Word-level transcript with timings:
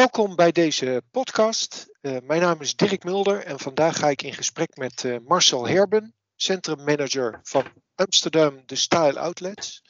welkom 0.00 0.36
bij 0.36 0.52
deze 0.52 1.02
podcast. 1.10 1.88
Uh, 2.00 2.16
mijn 2.22 2.40
naam 2.40 2.60
is 2.60 2.76
Dirk 2.76 3.04
Mulder 3.04 3.44
en 3.44 3.58
vandaag 3.58 3.98
ga 3.98 4.08
ik 4.08 4.22
in 4.22 4.32
gesprek 4.32 4.76
met 4.76 5.02
uh, 5.02 5.16
Marcel 5.26 5.68
Herben, 5.68 6.14
centrummanager 6.36 7.40
van 7.42 7.64
Amsterdam 7.94 8.66
The 8.66 8.74
Style 8.74 9.18
Outlets. 9.18 9.82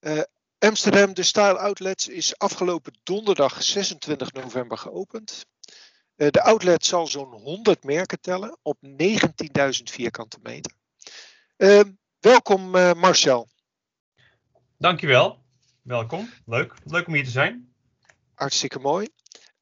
Uh, 0.00 0.20
Amsterdam 0.58 1.14
The 1.14 1.22
Style 1.22 1.58
Outlets 1.58 2.08
is 2.08 2.38
afgelopen 2.38 2.98
donderdag 3.02 3.62
26 3.62 4.32
november 4.32 4.78
geopend. 4.78 5.46
de 6.14 6.42
outlet 6.42 6.84
zal 6.84 7.06
zo'n 7.06 7.32
100 7.32 7.84
merken 7.84 8.20
tellen 8.20 8.58
op 8.62 8.76
19.000 8.82 9.82
vierkante 9.82 10.38
meter. 10.42 10.72
welkom 12.20 12.70
Marcel. 12.98 13.48
Dankjewel. 14.78 15.38
Welkom. 15.82 16.30
Leuk. 16.46 16.74
Leuk 16.84 17.06
om 17.06 17.14
hier 17.14 17.24
te 17.24 17.30
zijn. 17.30 17.72
Hartstikke 18.34 18.78
mooi. 18.78 19.08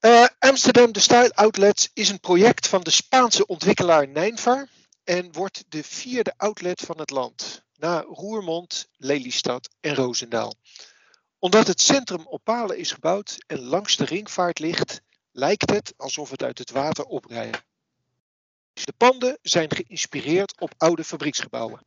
Uh, 0.07 0.27
Amsterdam 0.39 0.93
The 0.93 1.01
Style 1.01 1.35
Outlets 1.35 1.91
is 1.95 2.09
een 2.09 2.21
project 2.21 2.69
van 2.69 2.81
de 2.81 2.91
Spaanse 2.91 3.47
ontwikkelaar 3.47 4.09
Nijnvaar 4.09 4.69
en 5.05 5.33
wordt 5.33 5.65
de 5.69 5.85
vierde 5.85 6.35
outlet 6.37 6.81
van 6.81 6.99
het 6.99 7.11
land, 7.11 7.63
na 7.77 8.01
Roermond, 8.01 8.89
Lelystad 8.97 9.69
en 9.81 9.95
Roosendaal. 9.95 10.55
Omdat 11.39 11.67
het 11.67 11.81
centrum 11.81 12.27
op 12.27 12.41
palen 12.45 12.79
is 12.79 12.93
gebouwd 12.93 13.45
en 13.47 13.61
langs 13.61 13.97
de 13.97 14.05
ringvaart 14.05 14.59
ligt, 14.59 15.01
lijkt 15.33 15.71
het 15.71 15.95
alsof 15.97 16.31
het 16.31 16.43
uit 16.43 16.59
het 16.59 16.71
water 16.71 17.05
oprijdt. 17.05 17.63
De 18.73 18.95
panden 18.97 19.39
zijn 19.43 19.75
geïnspireerd 19.75 20.61
op 20.61 20.75
oude 20.77 21.05
fabrieksgebouwen. 21.05 21.83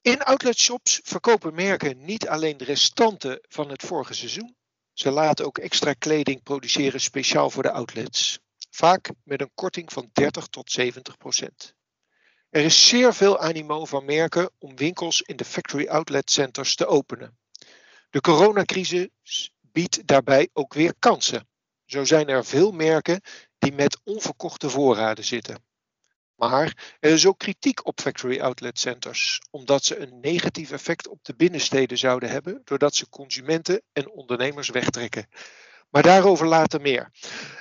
In 0.00 0.22
outletshops 0.22 1.00
verkopen 1.02 1.54
merken 1.54 2.04
niet 2.04 2.28
alleen 2.28 2.56
de 2.56 2.64
restanten 2.64 3.40
van 3.48 3.70
het 3.70 3.82
vorige 3.82 4.14
seizoen, 4.14 4.56
ze 4.98 5.10
laten 5.10 5.44
ook 5.44 5.58
extra 5.58 5.92
kleding 5.92 6.42
produceren 6.42 7.00
speciaal 7.00 7.50
voor 7.50 7.62
de 7.62 7.70
outlets. 7.70 8.38
Vaak 8.70 9.10
met 9.24 9.40
een 9.40 9.50
korting 9.54 9.92
van 9.92 10.10
30 10.12 10.46
tot 10.46 10.70
70 10.70 11.16
procent. 11.16 11.74
Er 12.48 12.64
is 12.64 12.88
zeer 12.88 13.14
veel 13.14 13.38
animo 13.38 13.84
van 13.84 14.04
merken 14.04 14.50
om 14.58 14.76
winkels 14.76 15.22
in 15.22 15.36
de 15.36 15.44
factory 15.44 15.86
outlet 15.86 16.30
centers 16.30 16.74
te 16.74 16.86
openen. 16.86 17.38
De 18.10 18.20
coronacrisis 18.20 19.50
biedt 19.60 20.06
daarbij 20.06 20.48
ook 20.52 20.74
weer 20.74 20.94
kansen. 20.98 21.48
Zo 21.84 22.04
zijn 22.04 22.28
er 22.28 22.44
veel 22.44 22.72
merken 22.72 23.20
die 23.58 23.72
met 23.72 24.00
onverkochte 24.04 24.70
voorraden 24.70 25.24
zitten. 25.24 25.64
Maar 26.36 26.96
er 27.00 27.10
is 27.10 27.26
ook 27.26 27.38
kritiek 27.38 27.86
op 27.86 28.00
factory 28.00 28.40
outlet 28.40 28.78
centers, 28.78 29.40
omdat 29.50 29.84
ze 29.84 29.98
een 29.98 30.20
negatief 30.20 30.70
effect 30.70 31.08
op 31.08 31.24
de 31.24 31.34
binnensteden 31.34 31.98
zouden 31.98 32.28
hebben, 32.28 32.60
doordat 32.64 32.94
ze 32.94 33.08
consumenten 33.08 33.82
en 33.92 34.10
ondernemers 34.10 34.68
wegtrekken. 34.68 35.28
Maar 35.90 36.02
daarover 36.02 36.46
later 36.46 36.80
meer. 36.80 37.10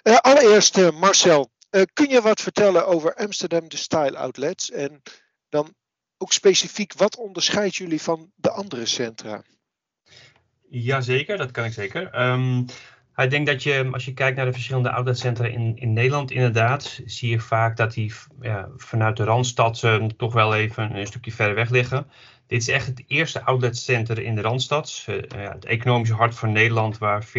Uh, 0.04 0.18
allereerst, 0.18 0.78
uh, 0.78 1.00
Marcel, 1.00 1.52
uh, 1.72 1.82
kun 1.94 2.10
je 2.10 2.22
wat 2.22 2.42
vertellen 2.42 2.88
over 2.88 3.16
Amsterdam 3.16 3.70
de 3.70 3.78
Style 3.78 4.18
Outlets 4.18 4.72
en 4.72 5.02
dan 5.50 5.76
ook 6.18 6.34
specifiek 6.34 6.94
wat 6.94 7.18
onderscheidt 7.18 7.76
jullie 7.76 8.02
van 8.02 8.32
de 8.36 8.50
andere 8.50 8.86
centra? 8.86 9.44
Jazeker, 10.70 11.38
dat 11.38 11.52
kan 11.52 11.66
ik 11.66 11.74
zeker. 11.74 12.22
Um, 12.22 12.66
ik 13.24 13.30
denk 13.30 13.48
dat 13.48 13.64
je, 13.64 13.90
als 13.92 14.06
je 14.06 14.14
kijkt 14.14 14.38
naar 14.38 14.46
de 14.46 14.54
verschillende 14.54 14.92
outletcentra 14.92 15.46
in, 15.46 15.78
in 15.78 15.94
Nederland, 15.94 16.32
inderdaad, 16.32 17.02
zie 17.06 17.30
je 17.30 17.40
vaak 17.40 17.78
dat 17.78 17.94
die 17.94 18.14
ja, 18.42 18.70
vanuit 18.78 19.18
de 19.18 19.24
Randstad 19.24 19.82
uh, 19.84 20.06
toch 20.06 20.34
wel 20.34 20.56
even 20.56 20.96
een 20.96 21.08
stukje 21.08 21.32
verder 21.32 21.56
weg 21.56 21.70
liggen. 21.70 22.08
Dit 22.48 22.62
is 22.62 22.68
echt 22.68 22.88
het 22.88 23.04
eerste 23.08 23.42
outletcenter 23.42 24.20
in 24.20 24.36
de 24.36 24.42
Randstad, 24.42 25.06
uh, 25.10 25.16
het 25.50 25.66
economische 25.66 26.16
hart 26.16 26.36
van 26.36 26.52
Nederland, 26.52 26.98
waar 26.98 27.26
40% 27.26 27.30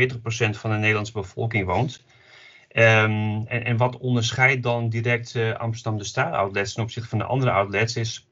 van 0.51 0.71
de 0.71 0.77
Nederlandse 0.77 1.13
bevolking 1.13 1.67
woont. 1.67 2.05
Um, 2.73 3.47
en, 3.47 3.65
en, 3.65 3.77
wat 3.77 3.99
onderscheidt 3.99 4.63
dan 4.63 4.89
direct 4.89 5.35
uh, 5.35 5.55
Amsterdam 5.55 5.99
de 5.99 6.05
Staat 6.05 6.33
outlets 6.33 6.75
ten 6.75 6.83
opzichte 6.83 7.09
van 7.09 7.19
de 7.19 7.25
andere 7.25 7.51
outlets 7.51 7.97
is, 7.97 8.29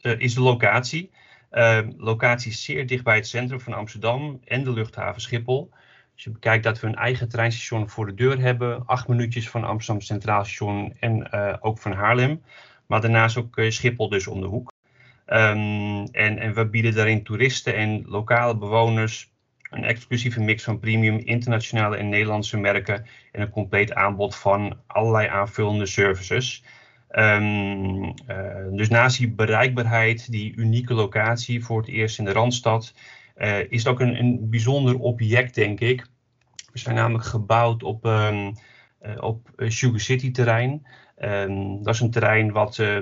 is 0.00 0.34
de 0.34 0.40
locatie. 0.40 1.10
Ehm, 1.50 1.92
locatie 1.96 2.52
zeer 2.52 2.86
dicht 2.86 3.04
bij 3.04 3.14
het 3.14 3.26
centrum 3.26 3.60
van 3.60 3.72
Amsterdam 3.72 4.40
en 4.44 4.64
de 4.64 4.72
luchthaven 4.72 5.20
Schiphol. 5.20 5.70
Als 6.18 6.26
je 6.26 6.32
bekijkt 6.32 6.64
dat 6.64 6.80
we 6.80 6.86
een 6.86 6.94
eigen 6.94 7.28
treinstation 7.28 7.88
voor 7.88 8.06
de 8.06 8.14
deur 8.14 8.40
hebben, 8.40 8.86
acht 8.86 9.08
minuutjes 9.08 9.50
van 9.50 9.64
Amsterdam 9.64 10.02
Centraal 10.02 10.44
Station 10.44 10.94
en 11.00 11.28
uh, 11.34 11.54
ook 11.60 11.78
van 11.78 11.92
Haarlem. 11.92 12.42
Maar 12.86 13.00
daarnaast 13.00 13.36
ook 13.36 13.56
uh, 13.56 13.70
Schiphol 13.70 14.08
dus 14.08 14.26
om 14.26 14.40
de 14.40 14.46
hoek. 14.46 14.72
Um, 15.26 16.04
en, 16.04 16.38
en 16.38 16.54
we 16.54 16.68
bieden 16.68 16.94
daarin 16.94 17.22
toeristen 17.22 17.74
en 17.74 18.04
lokale 18.06 18.56
bewoners 18.56 19.32
een 19.70 19.84
exclusieve 19.84 20.40
mix 20.40 20.64
van 20.64 20.78
premium 20.78 21.18
internationale 21.18 21.96
en 21.96 22.08
Nederlandse 22.08 22.58
merken 22.58 23.06
en 23.32 23.40
een 23.40 23.50
compleet 23.50 23.94
aanbod 23.94 24.36
van 24.36 24.76
allerlei 24.86 25.28
aanvullende 25.28 25.86
services. 25.86 26.64
Um, 27.10 28.04
uh, 28.04 28.12
dus 28.70 28.88
naast 28.88 29.18
die 29.18 29.30
bereikbaarheid, 29.30 30.30
die 30.30 30.54
unieke 30.56 30.94
locatie 30.94 31.64
voor 31.64 31.80
het 31.80 31.88
eerst 31.88 32.18
in 32.18 32.24
de 32.24 32.32
Randstad, 32.32 32.94
uh, 33.38 33.58
is 33.58 33.84
het 33.84 33.92
ook 33.92 34.00
een, 34.00 34.18
een 34.18 34.50
bijzonder 34.50 34.98
object, 34.98 35.54
denk 35.54 35.80
ik. 35.80 36.06
We 36.72 36.78
zijn 36.78 36.94
namelijk 36.94 37.24
gebouwd 37.24 37.82
op, 37.82 38.04
um, 38.04 38.52
uh, 39.02 39.12
op 39.20 39.48
Sugar 39.56 40.00
City 40.00 40.30
terrein. 40.30 40.86
Um, 41.18 41.82
dat 41.82 41.94
is 41.94 42.00
een 42.00 42.10
terrein 42.10 42.52
wat 42.52 42.78
uh, 42.78 42.98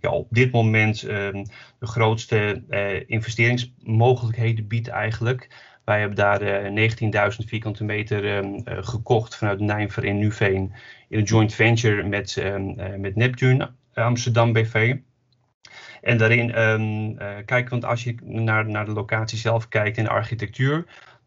ja, 0.00 0.10
op 0.10 0.26
dit 0.30 0.52
moment 0.52 1.00
de 1.00 1.46
grootste 1.78 2.62
investeringsmogelijkheden 3.06 4.66
biedt 4.66 4.88
eigenlijk. 4.88 5.72
Wij 5.84 5.98
hebben 5.98 6.16
daar 6.16 6.40
19.000 7.32 7.46
vierkante 7.46 7.84
meter 7.84 8.44
gekocht 8.64 9.36
vanuit 9.36 9.60
Nijnver 9.60 10.04
in 10.04 10.18
Nuveen 10.18 10.72
in 11.08 11.18
een 11.18 11.24
joint 11.24 11.54
venture 11.54 12.02
met, 12.02 12.42
met 12.98 13.16
Neptune 13.16 13.70
Amsterdam 13.94 14.52
BV. 14.52 14.96
En 16.04 16.16
daarin 16.18 16.60
um, 16.60 17.16
kijken, 17.44 17.70
want 17.70 17.84
als 17.84 18.04
je 18.04 18.14
naar, 18.22 18.68
naar 18.68 18.84
de 18.84 18.92
locatie 18.92 19.38
zelf 19.38 19.68
kijkt 19.68 19.96
in 19.96 20.04
de 20.04 20.10
architectuur, 20.10 20.84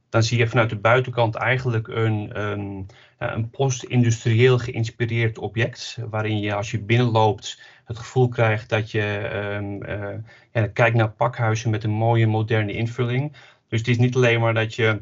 dan 0.09 0.23
zie 0.23 0.37
je 0.37 0.47
vanuit 0.47 0.69
de 0.69 0.77
buitenkant 0.77 1.35
eigenlijk 1.35 1.87
een, 1.87 2.41
um, 2.41 2.85
een 3.17 3.49
post-industrieel 3.49 4.57
geïnspireerd 4.57 5.37
object. 5.37 5.97
Waarin 6.09 6.39
je 6.39 6.53
als 6.53 6.71
je 6.71 6.81
binnenloopt 6.81 7.61
het 7.85 7.97
gevoel 7.97 8.27
krijgt 8.27 8.69
dat 8.69 8.91
je 8.91 9.29
um, 9.59 9.83
uh, 9.83 10.15
ja, 10.51 10.67
kijkt 10.67 10.95
naar 10.95 11.11
pakhuizen 11.11 11.69
met 11.69 11.83
een 11.83 11.91
mooie 11.91 12.27
moderne 12.27 12.73
invulling. 12.73 13.31
Dus 13.67 13.79
het 13.79 13.87
is 13.87 13.97
niet 13.97 14.15
alleen 14.15 14.39
maar 14.39 14.53
dat 14.53 14.75
je 14.75 15.01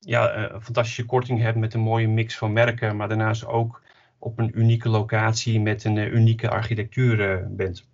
ja, 0.00 0.36
een 0.36 0.62
fantastische 0.62 1.04
korting 1.04 1.40
hebt 1.40 1.58
met 1.58 1.74
een 1.74 1.80
mooie 1.80 2.08
mix 2.08 2.36
van 2.36 2.52
merken, 2.52 2.96
maar 2.96 3.08
daarnaast 3.08 3.46
ook 3.46 3.82
op 4.18 4.38
een 4.38 4.58
unieke 4.58 4.88
locatie 4.88 5.60
met 5.60 5.84
een 5.84 6.16
unieke 6.16 6.50
architectuur 6.50 7.46
bent. 7.50 7.90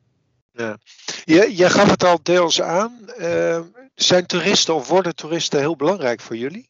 Ja. 0.59 0.79
Je, 1.25 1.57
je 1.57 1.71
gaf 1.71 1.91
het 1.91 2.05
al 2.05 2.19
deels 2.23 2.63
aan. 2.63 2.99
Uh, 3.19 3.61
zijn 3.95 4.27
toeristen 4.27 4.75
of 4.75 4.89
worden 4.89 5.15
toeristen 5.15 5.59
heel 5.59 5.77
belangrijk 5.77 6.21
voor 6.21 6.37
jullie? 6.37 6.69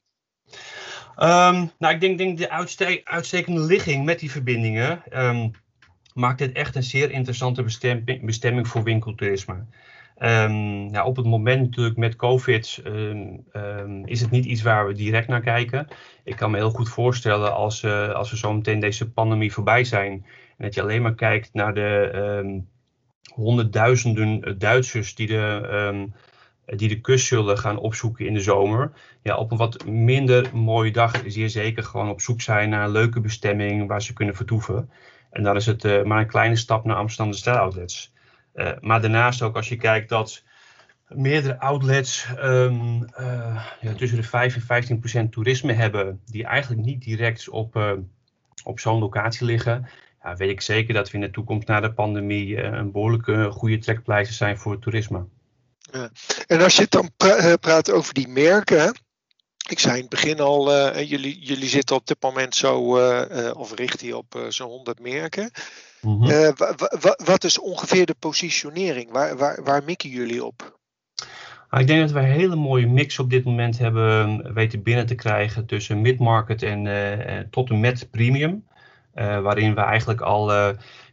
Um, 1.17 1.71
nou, 1.79 1.95
ik 1.95 2.01
denk, 2.01 2.19
denk 2.19 2.39
de 2.39 2.51
uitste 2.51 3.01
uitstekende 3.05 3.61
ligging 3.61 4.05
met 4.05 4.19
die 4.19 4.31
verbindingen 4.31 5.03
um, 5.13 5.51
maakt 6.15 6.41
het 6.41 6.53
echt 6.53 6.77
een 6.77 6.83
zeer 6.83 7.11
interessante 7.11 7.63
bestemming, 7.63 8.25
bestemming 8.25 8.69
voor 8.69 8.83
winkeltoerisme. 8.83 9.65
Nou, 10.19 11.07
op 11.07 11.17
het 11.17 11.27
moment 11.27 11.61
natuurlijk 11.61 11.97
met 11.97 12.17
COVID 12.17 12.83
is 14.05 14.21
het 14.21 14.31
niet 14.31 14.45
iets 14.45 14.63
waar 14.63 14.87
we 14.87 14.93
direct 14.93 15.29
naar 15.29 15.41
kijken. 15.41 15.89
Ik 16.25 16.37
kan 16.37 16.51
me 16.51 16.57
heel 16.57 16.71
goed 16.71 16.89
voorstellen 16.89 17.55
als, 17.55 17.83
uh, 17.83 18.13
als 18.13 18.31
we 18.31 18.37
zo 18.37 18.53
meteen 18.53 18.81
deze 18.81 19.11
pandemie 19.11 19.53
voorbij 19.53 19.85
zijn 19.85 20.13
en 20.57 20.65
dat 20.65 20.75
je 20.75 20.83
alleen 20.83 21.03
maar 21.03 21.15
kijkt 21.15 21.49
naar 21.53 21.75
de 21.75 22.63
honderdduizenden 23.35 24.43
eh, 24.43 24.55
Duitsers 24.59 25.15
die 25.15 25.27
de, 25.27 25.69
um, 25.93 26.15
die 26.77 26.89
de 26.89 27.01
kust 27.01 27.27
zullen 27.27 27.59
gaan 27.59 27.79
opzoeken 27.79 28.27
in 28.27 28.35
de 28.35 28.41
zomer. 28.41 28.93
Ja, 29.23 29.37
op 29.37 29.51
een 29.51 29.57
wat 29.57 29.87
minder 29.87 30.57
mooie 30.57 30.93
dag 30.93 31.23
zeer 31.27 31.51
zeker 31.51 31.83
gewoon 31.83 32.09
op 32.09 32.21
zoek 32.21 32.41
zijn 32.41 32.69
naar 32.69 32.85
een 32.85 32.91
leuke 32.91 33.21
bestemming 33.21 33.89
waar 33.89 34.03
ze 34.03 34.13
kunnen 34.13 34.35
vertoeven. 34.35 34.91
En 35.31 35.43
dan 35.43 35.57
is 35.57 35.67
het 35.67 35.85
uh, 35.85 36.03
maar 36.03 36.21
een 36.21 36.27
kleine 36.27 36.57
stap 36.57 36.85
naar 36.85 36.97
Amsterdam 36.97 37.31
de 37.33 37.39
Stijl-outlets. 37.39 38.13
Uh, 38.55 38.71
maar 38.81 39.01
daarnaast 39.01 39.43
ook 39.43 39.57
als 39.57 39.69
je 39.69 39.77
kijkt 39.77 40.09
dat 40.09 40.43
meerdere 41.09 41.61
outlets 41.61 42.27
uh, 42.37 43.05
ja, 43.81 43.93
tussen 43.97 44.19
de 44.19 44.25
5 44.25 44.55
en 44.55 44.61
15 44.61 44.99
procent 44.99 45.33
toerisme 45.33 45.73
hebben, 45.73 46.21
die 46.25 46.45
eigenlijk 46.45 46.85
niet 46.85 47.03
direct 47.03 47.49
op, 47.49 47.99
op 48.65 48.81
zo'n 48.81 48.99
locatie 48.99 49.47
liggen 49.47 49.89
ja, 50.29 50.37
weet 50.37 50.51
ik 50.51 50.61
zeker 50.61 50.95
dat 50.95 51.11
we 51.11 51.15
in 51.15 51.21
de 51.21 51.31
toekomst 51.31 51.69
na 51.69 51.81
de 51.81 51.93
pandemie 51.93 52.47
uh, 52.47 52.63
een 52.63 52.93
behoorlijke 52.93 53.51
goede 53.51 53.79
trekpleister 53.79 54.37
zijn 54.37 54.59
voor 54.59 54.73
het 54.73 54.83
toerisme. 54.83 55.27
Ja. 55.79 56.11
En 56.47 56.61
als 56.61 56.77
je 56.77 56.83
het 56.83 56.91
dan 56.91 57.11
eh, 57.17 57.53
praat 57.61 57.91
over 57.91 58.15
die 58.15 58.29
merken, 58.29 58.95
ik 59.69 59.79
zei 59.79 59.95
in 59.95 60.01
het 60.01 60.11
begin 60.11 60.41
al, 60.41 60.73
uh, 60.73 61.09
jullie, 61.09 61.39
jullie 61.41 61.69
zitten 61.69 61.97
op 61.97 62.07
dit 62.07 62.23
moment 62.23 62.55
zo, 62.55 62.99
uh, 62.99 63.51
of 63.55 63.75
richten 63.75 64.07
je 64.07 64.17
op 64.17 64.45
zo'n 64.49 64.69
100 64.69 65.01
merken. 65.01 65.51
Mm 66.01 66.23
-hmm. 66.23 66.55
wat 67.25 67.45
is 67.45 67.59
ongeveer 67.59 68.07
de 68.07 68.15
positionering? 68.19 69.11
Waar, 69.11 69.37
waar, 69.37 69.63
waar 69.65 69.85
mikken 69.85 70.11
jullie 70.11 70.45
op? 70.45 70.77
ik 71.71 71.87
denk 71.87 72.01
dat 72.01 72.11
we 72.11 72.19
een 72.19 72.25
hele 72.25 72.57
mooie 72.57 72.87
mix 72.87 73.19
op 73.19 73.31
dit 73.31 73.45
moment 73.45 73.79
hebben 73.79 74.55
weten 74.55 74.83
binnen 74.83 75.07
te 75.07 75.15
krijgen 75.15 75.67
tussen 75.67 76.01
mid-market 76.01 76.63
en 76.63 77.49
tot 77.51 77.71
en 77.71 77.81
met 77.81 78.11
premium. 78.11 78.68
Waarin 79.19 79.75
we 79.75 79.81
eigenlijk 79.81 80.21
al 80.21 80.53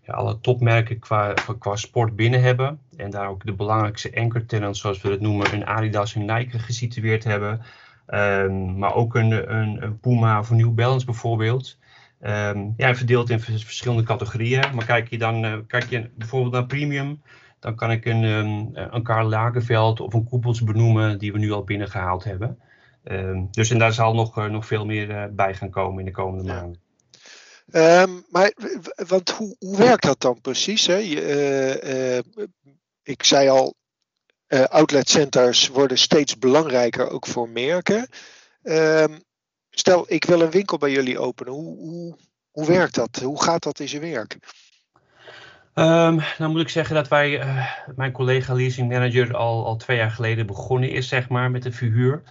ja, 0.06 0.14
alle 0.14 0.40
topmerken 0.40 1.00
qua, 1.00 1.34
qua 1.60 1.76
sport 1.76 2.16
binnen 2.16 2.42
hebben. 2.42 2.80
En 2.98 3.10
daar 3.10 3.30
ook 3.30 3.46
de 3.46 3.54
belangrijkste 3.54 4.16
anchor 4.16 4.46
tenants, 4.46 4.80
zoals 4.80 5.02
we 5.02 5.10
het 5.10 5.22
noemen, 5.22 5.54
een 5.54 5.66
Adidas 5.66 6.16
en 6.16 6.26
Nike 6.26 6.60
gesitueerd 6.60 7.24
hebben. 7.24 7.62
Ehm, 8.06 8.78
maar 8.78 8.94
ook 8.94 9.16
een, 9.16 9.54
een, 9.56 9.84
een, 9.84 10.00
Puma 10.00 10.40
of 10.40 10.50
een 10.50 10.58
New 10.58 10.74
Balance 10.74 11.06
bijvoorbeeld. 11.06 11.78
Um, 12.22 12.74
ja, 12.78 12.96
verdeeld 12.96 13.30
in 13.30 13.40
verschillende 13.40 14.04
categorieën. 14.04 14.64
Maar 14.74 14.86
kijk 14.86 15.10
je 15.10 15.18
dan 15.18 15.46
uh, 15.46 15.58
kijk 15.68 15.90
je 15.90 16.10
bijvoorbeeld 16.16 16.54
naar 16.54 16.66
premium, 16.66 17.22
dan 17.60 17.76
kan 17.76 17.92
ik 17.92 18.06
een, 18.06 18.24
um, 18.24 18.70
een 18.74 19.04
Karl 19.04 19.28
Lagerveld 19.28 20.00
of 20.00 20.14
een 20.14 20.24
Koepels 20.24 20.64
benoemen 20.64 21.20
die 21.20 21.32
we 21.32 21.40
nu 21.40 21.52
al 21.52 21.64
binnengehaald 21.64 22.24
hebben. 22.24 22.60
dus 23.52 23.70
en 23.72 23.80
daar 23.80 23.94
zal 23.94 24.14
nog, 24.14 24.38
uh, 24.38 24.46
nog 24.46 24.66
veel 24.66 24.86
meer 24.86 25.10
uh, 25.10 25.24
bij 25.32 25.54
gaan 25.54 25.70
komen 25.70 26.00
in 26.00 26.06
de 26.06 26.12
komende 26.12 26.44
ja. 26.44 26.54
maanden. 26.54 26.85
Um, 27.72 28.26
maar, 28.30 28.54
want 29.08 29.30
hoe, 29.30 29.56
werkt 29.78 30.04
dat 30.04 30.22
dan 30.22 30.42
precies? 30.42 30.88
Hè? 30.88 30.96
Je, 30.96 32.24
uh, 32.26 32.44
ik 33.04 33.24
zei 33.24 33.50
al, 33.50 33.76
uh, 34.48 34.64
outlet 34.64 35.10
centers 35.10 35.68
worden 35.68 35.98
steeds 35.98 36.38
belangrijker, 36.38 37.10
ook 37.10 37.26
voor 37.28 37.50
merken. 37.50 38.08
Um, 38.64 39.24
stel, 39.70 40.06
ik 40.08 40.26
wil 40.26 40.42
een 40.42 40.52
winkel 40.52 40.78
bij 40.78 40.92
jullie 40.92 41.20
openen. 41.20 41.54
Hoe, 41.54 41.78
hoe, 41.78 42.18
hoe 42.52 42.68
werkt 42.68 42.96
dat? 42.96 43.20
Hoe 43.24 43.44
gaat 43.44 43.64
dat 43.64 43.80
in 43.80 43.90
zijn 43.90 44.02
werk? 44.02 44.38
Um, 45.74 46.22
nou 46.38 46.52
moet 46.52 46.62
ik 46.62 46.70
zeggen 46.70 46.96
dat 46.96 47.08
wij, 47.08 47.44
mijn 47.96 48.12
collega 48.12 48.54
leasing 48.54 48.90
manager 48.90 49.36
al, 49.36 49.66
al 49.66 49.76
twee 49.76 49.98
jaar 49.98 50.12
geleden 50.12 50.46
begonnen 50.46 50.90
is, 50.90 51.08
zeg 51.08 51.30
maar, 51.30 51.52
met 51.52 51.64
de 51.64 51.72
verhuur. 51.72 52.24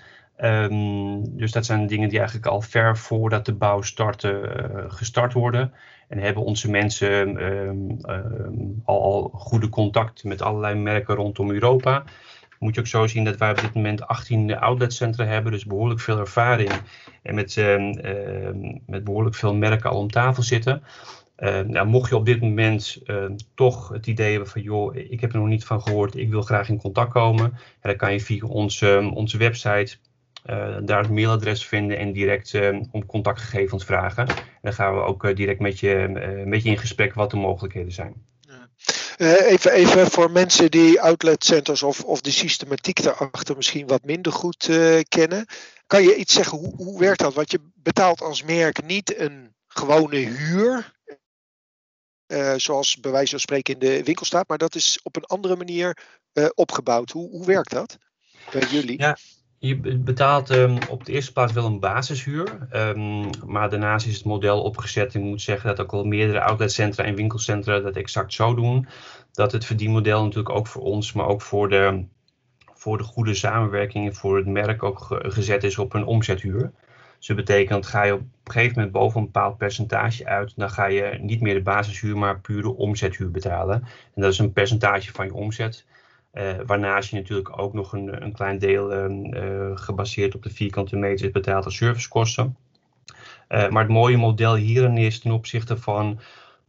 Um, 0.42 1.36
dus 1.36 1.52
dat 1.52 1.64
zijn 1.64 1.86
dingen 1.86 2.08
die 2.08 2.18
eigenlijk 2.18 2.48
al 2.48 2.60
ver 2.60 2.98
voordat 2.98 3.46
de 3.46 3.54
bouw 3.54 3.82
startte 3.82 4.56
uh, 4.74 4.84
gestart 4.88 5.32
worden. 5.32 5.72
En 6.08 6.18
hebben 6.18 6.44
onze 6.44 6.70
mensen 6.70 7.42
um, 7.44 7.98
um, 8.08 8.80
al, 8.84 9.02
al, 9.02 9.30
goede 9.34 9.68
contact 9.68 10.24
met 10.24 10.42
allerlei 10.42 10.74
merken 10.74 11.14
rondom 11.14 11.50
Europa. 11.50 12.04
Moet 12.58 12.74
je 12.74 12.80
ook 12.80 12.86
zo 12.86 13.06
zien 13.06 13.24
dat 13.24 13.36
wij 13.36 13.50
op 13.50 13.60
dit 13.60 13.74
moment 13.74 14.06
18 14.06 14.58
outletcentra 14.58 15.24
hebben, 15.24 15.52
dus 15.52 15.64
behoorlijk 15.64 16.00
veel 16.00 16.18
ervaring. 16.18 16.70
En 17.22 17.34
met, 17.34 17.56
met 18.86 19.04
behoorlijk 19.04 19.34
veel 19.36 19.54
merken 19.54 19.90
al 19.90 19.98
om 19.98 20.10
tafel 20.10 20.42
zitten. 20.42 20.82
Uh, 21.38 21.60
nou, 21.60 21.86
mocht 21.86 22.08
je 22.08 22.16
op 22.16 22.26
dit 22.26 22.40
moment 22.40 23.02
toch 23.54 23.88
het 23.88 24.06
idee 24.06 24.30
hebben 24.30 24.48
van, 24.48 24.62
joh, 24.62 24.96
ik 24.96 25.20
heb 25.20 25.32
er 25.32 25.38
nog 25.38 25.48
niet 25.48 25.64
van 25.64 25.82
gehoord, 25.82 26.16
ik 26.16 26.30
wil 26.30 26.42
graag 26.42 26.68
in 26.68 26.78
contact 26.78 27.12
komen, 27.12 27.58
dan 27.80 27.96
kan 27.96 28.12
je 28.12 28.20
via 28.20 28.46
onze, 28.46 29.10
onze 29.14 29.38
website 29.38 29.96
uh, 30.50 30.76
daar 30.82 31.02
het 31.02 31.10
mailadres 31.10 31.66
vinden 31.66 31.98
en 31.98 32.12
direct 32.12 32.54
om 32.90 33.06
contactgegevens 33.06 33.84
vragen. 33.84 34.28
En 34.28 34.36
dan 34.62 34.72
gaan 34.72 34.94
we 34.94 35.00
ook 35.00 35.36
direct 35.36 35.60
met 35.60 35.80
je, 35.80 36.08
met 36.46 36.62
je 36.62 36.68
in 36.68 36.78
gesprek 36.78 37.14
wat 37.14 37.30
de 37.30 37.36
mogelijkheden 37.36 37.92
zijn. 37.92 38.26
even, 39.16 39.72
even 39.72 40.10
voor 40.10 40.30
mensen 40.30 40.70
die 40.70 41.00
outletcenters 41.00 41.82
of, 41.82 42.04
of 42.04 42.20
de 42.20 42.30
systematiek 42.30 43.02
daarachter 43.02 43.56
misschien 43.56 43.86
wat 43.86 44.04
minder 44.04 44.32
goed 44.32 44.68
kennen. 45.08 45.46
Kan 45.86 46.02
je 46.02 46.16
iets 46.16 46.34
zeggen, 46.34 46.58
hoe, 46.58 46.74
hoe 46.76 47.00
werkt 47.00 47.20
dat? 47.20 47.34
Want 47.34 47.50
je 47.50 47.60
betaalt 47.74 48.22
als 48.22 48.42
merk 48.42 48.84
niet 48.84 49.18
een 49.18 49.54
gewone 49.66 50.16
huur 50.16 50.92
zoals 52.56 53.00
bij 53.00 53.10
wijze 53.10 53.30
van 53.30 53.40
spreken 53.40 53.74
in 53.74 53.80
de 53.80 54.02
winkel 54.02 54.26
staat, 54.26 54.48
maar 54.48 54.58
dat 54.58 54.74
is 54.74 55.00
op 55.02 55.16
een 55.16 55.24
andere 55.24 55.56
manier 55.56 55.96
opgebouwd. 56.54 57.10
Hoe, 57.10 57.30
hoe 57.30 57.46
werkt 57.46 57.70
dat 57.70 57.98
bij 58.50 58.66
jullie? 58.70 58.98
Ja. 58.98 59.16
Je 59.64 59.76
betaalt 59.98 60.50
um, 60.50 60.78
op 60.90 61.04
de 61.04 61.12
eerste 61.12 61.32
plaats 61.32 61.52
wel 61.52 61.64
een 61.64 61.80
basishuur, 61.80 62.68
um, 62.72 63.30
maar 63.46 63.70
daarnaast 63.70 64.06
is 64.06 64.16
het 64.16 64.24
model 64.24 64.62
opgezet. 64.62 65.14
Ik 65.14 65.22
moet 65.22 65.42
zeggen 65.42 65.68
dat 65.68 65.80
ook 65.80 65.92
al 65.92 66.04
meerdere 66.04 66.40
outletcentra 66.40 67.04
en 67.04 67.14
winkelcentra 67.14 67.80
dat 67.80 67.96
exact 67.96 68.32
zo 68.32 68.54
doen. 68.54 68.88
Dat 69.32 69.52
het 69.52 69.64
verdienmodel 69.64 70.22
natuurlijk 70.22 70.54
ook 70.54 70.66
voor 70.66 70.82
ons, 70.82 71.12
maar 71.12 71.26
ook 71.26 71.42
voor 71.42 71.68
de, 71.68 72.04
voor 72.74 72.98
de 72.98 73.04
goede 73.04 73.34
samenwerking 73.34 74.06
en 74.06 74.14
voor 74.14 74.36
het 74.36 74.46
merk 74.46 74.82
ook 74.82 75.06
gezet 75.22 75.64
is 75.64 75.78
op 75.78 75.94
een 75.94 76.06
omzethuur. 76.06 76.72
Dus 77.18 77.26
dat 77.26 77.36
betekent, 77.36 77.86
ga 77.86 78.02
je 78.02 78.14
op 78.14 78.20
een 78.20 78.52
gegeven 78.52 78.74
moment 78.74 78.92
boven 78.92 79.20
een 79.20 79.26
bepaald 79.26 79.56
percentage 79.56 80.26
uit, 80.26 80.52
dan 80.56 80.70
ga 80.70 80.86
je 80.86 81.18
niet 81.20 81.40
meer 81.40 81.54
de 81.54 81.62
basishuur, 81.62 82.16
maar 82.16 82.40
pure 82.40 82.76
omzethuur 82.76 83.30
betalen. 83.30 83.82
En 84.14 84.22
dat 84.22 84.32
is 84.32 84.38
een 84.38 84.52
percentage 84.52 85.12
van 85.12 85.26
je 85.26 85.34
omzet. 85.34 85.84
Uh, 86.34 86.52
waarnaast 86.66 87.10
je 87.10 87.16
natuurlijk 87.16 87.58
ook 87.58 87.72
nog 87.72 87.92
een, 87.92 88.22
een 88.22 88.32
klein 88.32 88.58
deel 88.58 89.10
uh, 89.10 89.70
gebaseerd 89.74 90.34
op 90.34 90.42
de 90.42 90.50
vierkante 90.50 90.96
meters 90.96 91.30
betaalt 91.30 91.64
als 91.64 91.76
servicekosten. 91.76 92.56
Uh, 93.48 93.68
maar 93.68 93.82
het 93.82 93.92
mooie 93.92 94.16
model 94.16 94.54
hierin 94.54 94.96
is 94.96 95.18
ten 95.18 95.30
opzichte 95.30 95.76
van, 95.76 96.20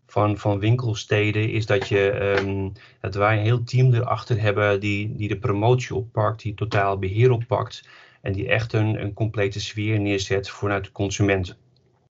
van, 0.07 0.37
van 0.37 0.59
winkelsteden, 0.59 1.49
is 1.51 1.65
dat, 1.65 1.87
je, 1.87 2.35
um, 2.39 2.71
dat 3.01 3.15
wij 3.15 3.37
een 3.37 3.43
heel 3.43 3.63
team 3.63 3.93
erachter 3.93 4.41
hebben 4.41 4.79
die, 4.79 5.15
die 5.15 5.27
de 5.27 5.37
promotie 5.37 5.95
oppakt, 5.95 6.41
die 6.41 6.53
totaal 6.53 6.97
beheer 6.97 7.31
oppakt. 7.31 7.87
En 8.21 8.33
die 8.33 8.47
echt 8.47 8.73
een, 8.73 9.01
een 9.01 9.13
complete 9.13 9.59
sfeer 9.59 9.99
neerzet 9.99 10.49
vanuit 10.49 10.83
de 10.83 10.91
consument. 10.91 11.57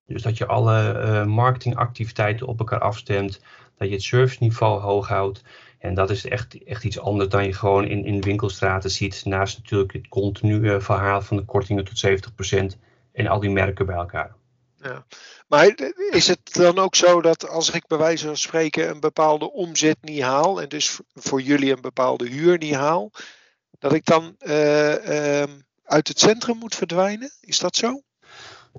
Dus 0.08 0.22
dat 0.22 0.38
je 0.38 0.46
alle 0.46 1.26
marketingactiviteiten 1.26 2.48
op 2.48 2.60
elkaar 2.60 2.80
afstemt. 2.80 3.44
Dat 3.78 3.88
je 3.88 3.94
het 3.94 4.04
serviceniveau 4.04 4.82
hoog 4.82 5.08
houdt. 5.08 5.44
En 5.80 5.94
dat 5.94 6.10
is 6.10 6.26
echt, 6.26 6.64
echt 6.64 6.84
iets 6.84 7.00
anders 7.00 7.30
dan 7.30 7.46
je 7.46 7.54
gewoon 7.54 7.88
in, 7.88 8.06
in 8.06 8.22
winkelstraten 8.22 8.92
ziet. 8.92 9.26
Naast 9.26 9.58
natuurlijk 9.58 9.94
het 9.94 10.08
continue 10.08 10.80
verhaal 10.80 11.22
van 11.22 11.38
de 11.38 11.46
kortingen 11.46 11.86
tot 11.86 12.06
70% 12.76 12.80
en 13.12 13.28
al 13.28 13.40
die 13.40 13.50
merken 13.50 13.86
bij 13.86 13.96
elkaar. 13.96 14.36
Ja. 14.76 15.06
Maar 15.48 15.76
is 16.10 16.28
het 16.28 16.54
dan 16.54 16.80
ook 16.80 16.96
zo 16.96 17.22
dat 17.22 17.50
als 17.50 17.70
ik 17.70 17.88
bij 17.88 17.98
wijze 17.98 18.26
van 18.26 18.38
spreken 18.38 18.90
een 18.90 19.00
bepaalde 19.00 19.52
omzet 19.52 19.98
niet 20.02 20.22
haal. 20.22 20.62
En 20.62 20.70
dus 20.70 21.00
voor 21.14 21.42
jullie 21.42 21.72
een 21.72 21.82
bepaalde 21.82 22.28
huur 22.28 22.58
niet 22.58 22.74
haal. 22.74 23.12
Dat 23.80 23.94
ik 23.94 24.06
dan 24.06 24.36
uh, 24.40 25.08
uh, 25.08 25.44
uit 25.84 26.08
het 26.08 26.20
centrum 26.20 26.58
moet 26.58 26.76
verdwijnen? 26.76 27.32
Is 27.40 27.60
dat 27.60 27.76
zo? 27.76 28.02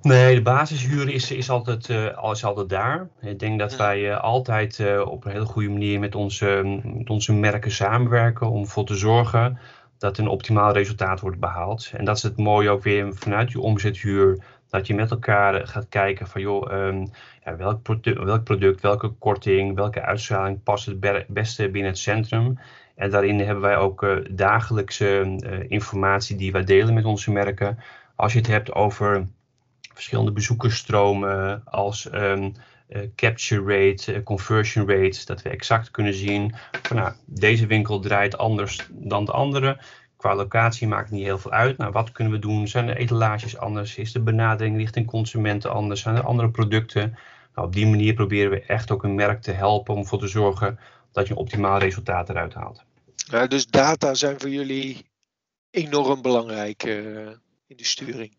Nee, 0.03 0.35
de 0.35 0.43
basishuur 0.43 1.09
is, 1.09 1.31
is, 1.31 1.51
altijd, 1.51 1.89
uh, 1.89 2.31
is 2.31 2.45
altijd 2.45 2.69
daar. 2.69 3.09
Ik 3.21 3.39
denk 3.39 3.59
dat 3.59 3.77
wij 3.77 4.01
uh, 4.01 4.21
altijd 4.21 4.79
uh, 4.79 5.01
op 5.01 5.25
een 5.25 5.31
hele 5.31 5.45
goede 5.45 5.69
manier 5.69 5.99
met 5.99 6.15
onze, 6.15 6.81
met 6.85 7.11
onze 7.11 7.33
merken 7.33 7.71
samenwerken 7.71 8.51
om 8.51 8.63
ervoor 8.63 8.85
te 8.85 8.95
zorgen 8.95 9.59
dat 9.99 10.19
een 10.19 10.29
optimaal 10.29 10.73
resultaat 10.73 11.21
wordt 11.21 11.39
behaald. 11.39 11.91
En 11.95 12.05
dat 12.05 12.17
is 12.17 12.23
het 12.23 12.37
mooie 12.37 12.71
ook 12.71 12.83
weer 12.83 13.15
vanuit 13.15 13.53
je 13.53 13.61
omzethuur, 13.61 14.45
dat 14.69 14.87
je 14.87 14.95
met 14.95 15.11
elkaar 15.11 15.67
gaat 15.67 15.89
kijken 15.89 16.27
van 16.27 16.41
joh, 16.41 16.73
um, 16.73 17.11
ja, 17.45 17.57
welk, 17.57 17.83
product, 17.83 18.23
welk 18.23 18.45
product, 18.45 18.81
welke 18.81 19.09
korting, 19.09 19.75
welke 19.75 20.03
uitstraling 20.03 20.63
past 20.63 20.87
het 20.87 21.27
beste 21.29 21.71
binnen 21.71 21.91
het 21.91 22.01
centrum. 22.01 22.59
En 22.95 23.11
daarin 23.11 23.41
hebben 23.41 23.63
wij 23.63 23.77
ook 23.77 24.21
dagelijkse 24.31 25.37
informatie 25.69 26.37
die 26.37 26.53
wij 26.53 26.65
delen 26.65 26.95
met 26.95 27.05
onze 27.05 27.33
merken. 27.33 27.79
Als 28.17 28.33
je 28.33 28.39
het 28.39 28.49
hebt 28.49 28.73
over 28.73 29.27
verschillende 29.97 30.33
bezoekersstromen 30.33 31.63
als 31.65 32.09
um, 32.13 32.53
uh, 32.89 33.03
capture 33.15 33.63
rate, 33.63 34.23
conversion 34.23 34.89
rate, 34.89 35.25
dat 35.25 35.43
we 35.43 35.49
exact 35.49 35.91
kunnen 35.91 36.15
zien 36.15 36.55
van 36.83 36.97
nou, 36.97 37.13
deze 37.25 37.67
winkel 37.67 38.01
draait 38.01 38.39
anders 38.39 38.89
dan 38.91 39.25
de 39.25 39.33
andere. 39.33 39.79
Qua 40.17 40.35
locatie 40.35 40.89
maakt 40.89 41.11
niet 41.11 41.25
heel 41.25 41.39
veel 41.39 41.51
uit. 41.51 41.79
Nou, 41.79 41.93
wat 41.93 42.13
kunnen 42.13 42.33
we 42.33 42.39
doen? 42.39 42.69
Zijn 42.69 42.87
de 42.87 42.97
etalages 42.97 43.57
anders? 43.57 43.97
Is 43.97 44.13
de 44.13 44.21
benadering 44.21 44.77
richting 44.77 45.07
consumenten 45.07 45.73
anders? 45.73 46.01
Zijn 46.01 46.17
er 46.17 46.25
andere 46.25 46.51
producten? 46.51 47.19
Nou, 47.55 47.67
op 47.67 47.75
die 47.75 47.87
manier 47.87 48.15
proberen 48.15 48.51
we 48.51 48.63
echt 48.63 48.91
ook 48.91 49.03
een 49.05 49.15
merk 49.15 49.43
te 49.43 49.53
helpen 49.53 49.95
om 49.95 50.01
ervoor 50.01 50.19
te 50.19 50.29
zorgen 50.29 50.79
dat 51.13 51.27
je 51.27 51.33
een 51.33 51.39
optimaal 51.39 51.79
resultaat 51.79 52.29
eruit 52.29 52.55
haalt. 52.55 52.85
Ja, 53.15 53.47
dus 53.47 53.67
data 53.67 54.15
zijn 54.15 54.41
voor 54.41 54.51
jullie 54.51 55.07
enorm 55.71 56.23
belangrijk 56.23 56.85
uh, 56.85 57.29
in 57.67 57.77
de 57.77 57.85
sturing. 57.85 58.37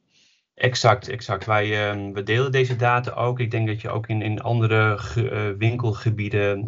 Exact, 0.58 1.08
exact. 1.10 1.46
Wij 1.46 1.96
uh, 1.96 2.14
we 2.14 2.24
delen 2.24 2.52
deze 2.52 2.76
data 2.76 3.12
ook. 3.12 3.40
Ik 3.40 3.52
denk 3.52 3.68
dat 3.68 3.82
je 3.82 3.90
ook 3.90 4.08
in, 4.08 4.22
in 4.22 4.42
andere 4.42 4.98
ge, 4.98 5.32
uh, 5.32 5.58
winkelgebieden 5.58 6.66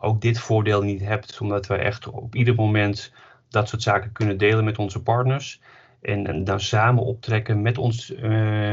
ook 0.00 0.20
dit 0.20 0.38
voordeel 0.38 0.82
niet 0.82 1.00
hebt, 1.00 1.40
omdat 1.40 1.66
wij 1.66 1.78
echt 1.78 2.08
op 2.08 2.34
ieder 2.34 2.54
moment 2.54 3.12
dat 3.48 3.68
soort 3.68 3.82
zaken 3.82 4.12
kunnen 4.12 4.38
delen 4.38 4.64
met 4.64 4.78
onze 4.78 5.02
partners. 5.02 5.60
En, 6.02 6.44
dan 6.44 6.60
samen 6.60 7.02
optrekken 7.02 7.62
met, 7.62 7.78
ons, 7.78 8.14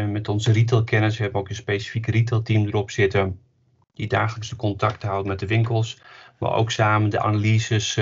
met 0.08 0.30
onze 0.30 0.52
retailkennis. 0.52 1.18
We 1.18 1.24
hebben 1.24 1.42
ook 1.42 1.50
een 1.50 1.56
specifiek 1.56 2.08
retailteam 2.08 2.66
erop 2.66 2.92
zitten, 2.92 3.40
die 3.94 4.08
dagelijks 4.08 4.50
de 4.50 4.56
contact 4.56 5.04
houdt 5.04 5.28
met 5.28 5.40
de 5.40 5.48
winkels. 5.48 6.02
Maar 6.40 6.54
ook 6.54 6.72
samen 6.72 7.10
de 7.10 7.20
analyses 7.20 8.00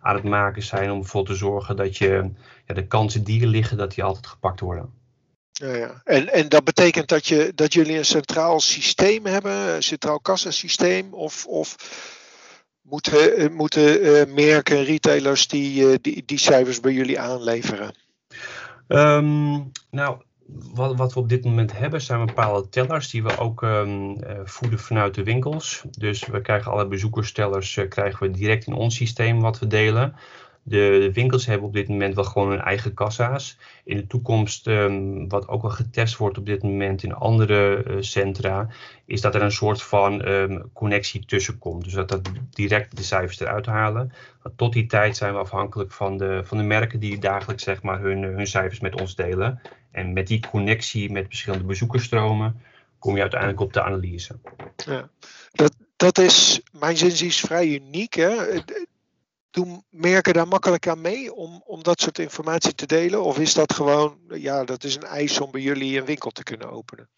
aan 0.00 0.14
het 0.14 0.24
maken 0.24 0.62
zijn 0.62 0.90
om 0.90 0.98
ervoor 0.98 1.24
te 1.24 1.34
zorgen 1.34 1.76
dat 1.76 1.96
je 1.96 2.30
ja, 2.66 2.74
de 2.74 2.86
kansen 2.86 3.24
die 3.24 3.42
er 3.42 3.48
liggen, 3.48 3.76
dat 3.76 3.94
die 3.94 4.04
altijd 4.04 4.26
gepakt 4.26 4.60
worden. 4.60 5.01
Ja, 5.52 5.74
ja. 5.74 6.00
En, 6.04 6.32
en 6.32 6.48
dat 6.48 6.64
betekent 6.64 7.08
dat, 7.08 7.26
je, 7.26 7.52
dat 7.54 7.72
jullie 7.72 7.98
een 7.98 8.04
centraal 8.04 8.60
systeem 8.60 9.26
hebben, 9.26 9.74
een 9.74 9.82
centraal 9.82 10.20
kassasysteem, 10.20 11.14
of, 11.14 11.46
of 11.46 11.76
moeten, 12.82 13.52
moeten 13.52 14.34
merken, 14.34 14.84
retailers 14.84 15.48
die, 15.48 16.00
die, 16.00 16.22
die 16.26 16.38
cijfers 16.38 16.80
bij 16.80 16.92
jullie 16.92 17.20
aanleveren? 17.20 17.94
Ehm, 18.88 19.60
nou, 19.90 20.22
wat, 20.74 20.96
wat, 20.96 21.12
we 21.12 21.20
op 21.20 21.28
dit 21.28 21.44
moment 21.44 21.78
hebben 21.78 22.00
zijn 22.00 22.26
bepaalde 22.26 22.68
tellers 22.68 23.10
die 23.10 23.22
we 23.22 23.38
ook 23.38 23.62
um, 23.62 24.16
voeden 24.44 24.78
vanuit 24.78 25.14
de 25.14 25.22
winkels. 25.22 25.82
Dus 25.90 26.26
we 26.26 26.40
krijgen 26.40 26.72
alle 26.72 26.86
bezoekerstellers 26.86 27.80
krijgen 27.88 28.26
we 28.26 28.30
direct 28.38 28.66
in 28.66 28.74
ons 28.74 28.94
systeem 28.94 29.40
wat 29.40 29.58
we 29.58 29.66
delen. 29.66 30.14
De, 30.62 31.10
winkels 31.12 31.46
hebben 31.46 31.66
op 31.66 31.72
dit 31.72 31.88
moment 31.88 32.14
wel 32.14 32.24
gewoon 32.24 32.50
hun 32.50 32.60
eigen 32.60 32.94
kassa's. 32.94 33.58
In 33.84 33.96
de 33.96 34.06
toekomst, 34.06 34.66
um, 34.66 35.28
wat 35.28 35.48
ook 35.48 35.62
wel 35.62 35.70
getest 35.70 36.16
wordt 36.16 36.38
op 36.38 36.46
dit 36.46 36.62
moment 36.62 37.02
in 37.02 37.14
andere 37.14 37.84
uh, 37.86 37.96
centra, 38.00 38.68
is 39.04 39.20
dat 39.20 39.34
er 39.34 39.42
een 39.42 39.52
soort 39.52 39.82
van 39.82 40.28
um, 40.28 40.70
connectie 40.72 41.24
tussen 41.24 41.58
komt. 41.58 41.84
Dus 41.84 41.92
dat 41.92 42.08
dat 42.08 42.30
direct 42.50 42.96
de 42.96 43.02
cijfers 43.02 43.40
eruit 43.40 43.66
halen. 43.66 44.12
Tot 44.56 44.72
die 44.72 44.86
tijd 44.86 45.16
zijn 45.16 45.32
we 45.32 45.38
afhankelijk 45.38 45.92
van 45.92 46.16
de, 46.16 46.40
van 46.44 46.56
de 46.56 46.64
merken 46.64 47.00
die 47.00 47.18
dagelijks 47.18 47.62
zeg 47.62 47.82
maar, 47.82 48.00
hun, 48.00 48.22
hun 48.22 48.46
cijfers 48.46 48.80
met 48.80 49.00
ons 49.00 49.14
delen. 49.14 49.60
En 49.90 50.12
met 50.12 50.26
die 50.26 50.46
connectie 50.50 51.12
met 51.12 51.26
verschillende 51.26 51.64
bezoekersstromen 51.64 52.62
kom 52.98 53.14
je 53.14 53.20
uiteindelijk 53.20 53.60
op 53.60 53.72
de 53.72 53.82
analyse. 53.82 54.38
Ja, 54.76 55.08
dat, 55.52 55.74
dat 55.96 56.18
is, 56.18 56.60
mijn 56.72 56.96
zin 56.96 57.26
is 57.26 57.40
vrij 57.40 57.68
uniek. 57.68 58.14
Hè? 58.14 58.36
Doen 59.52 59.84
merken 59.90 60.34
daar 60.34 60.48
makkelijk 60.48 60.88
aan 60.88 61.00
mee 61.00 61.34
om, 61.34 61.62
om 61.66 61.82
dat 61.82 62.00
soort 62.00 62.18
informatie 62.18 62.74
te 62.74 62.86
delen? 62.86 63.22
Of 63.22 63.38
is 63.38 63.54
dat 63.54 63.72
gewoon, 63.74 64.18
ja, 64.28 64.64
dat 64.64 64.84
is 64.84 64.96
een 64.96 65.02
eis 65.02 65.40
om 65.40 65.50
bij 65.50 65.60
jullie 65.60 65.98
een 65.98 66.04
winkel 66.04 66.30
te 66.30 66.42
kunnen 66.42 66.70
openen? 66.70 67.08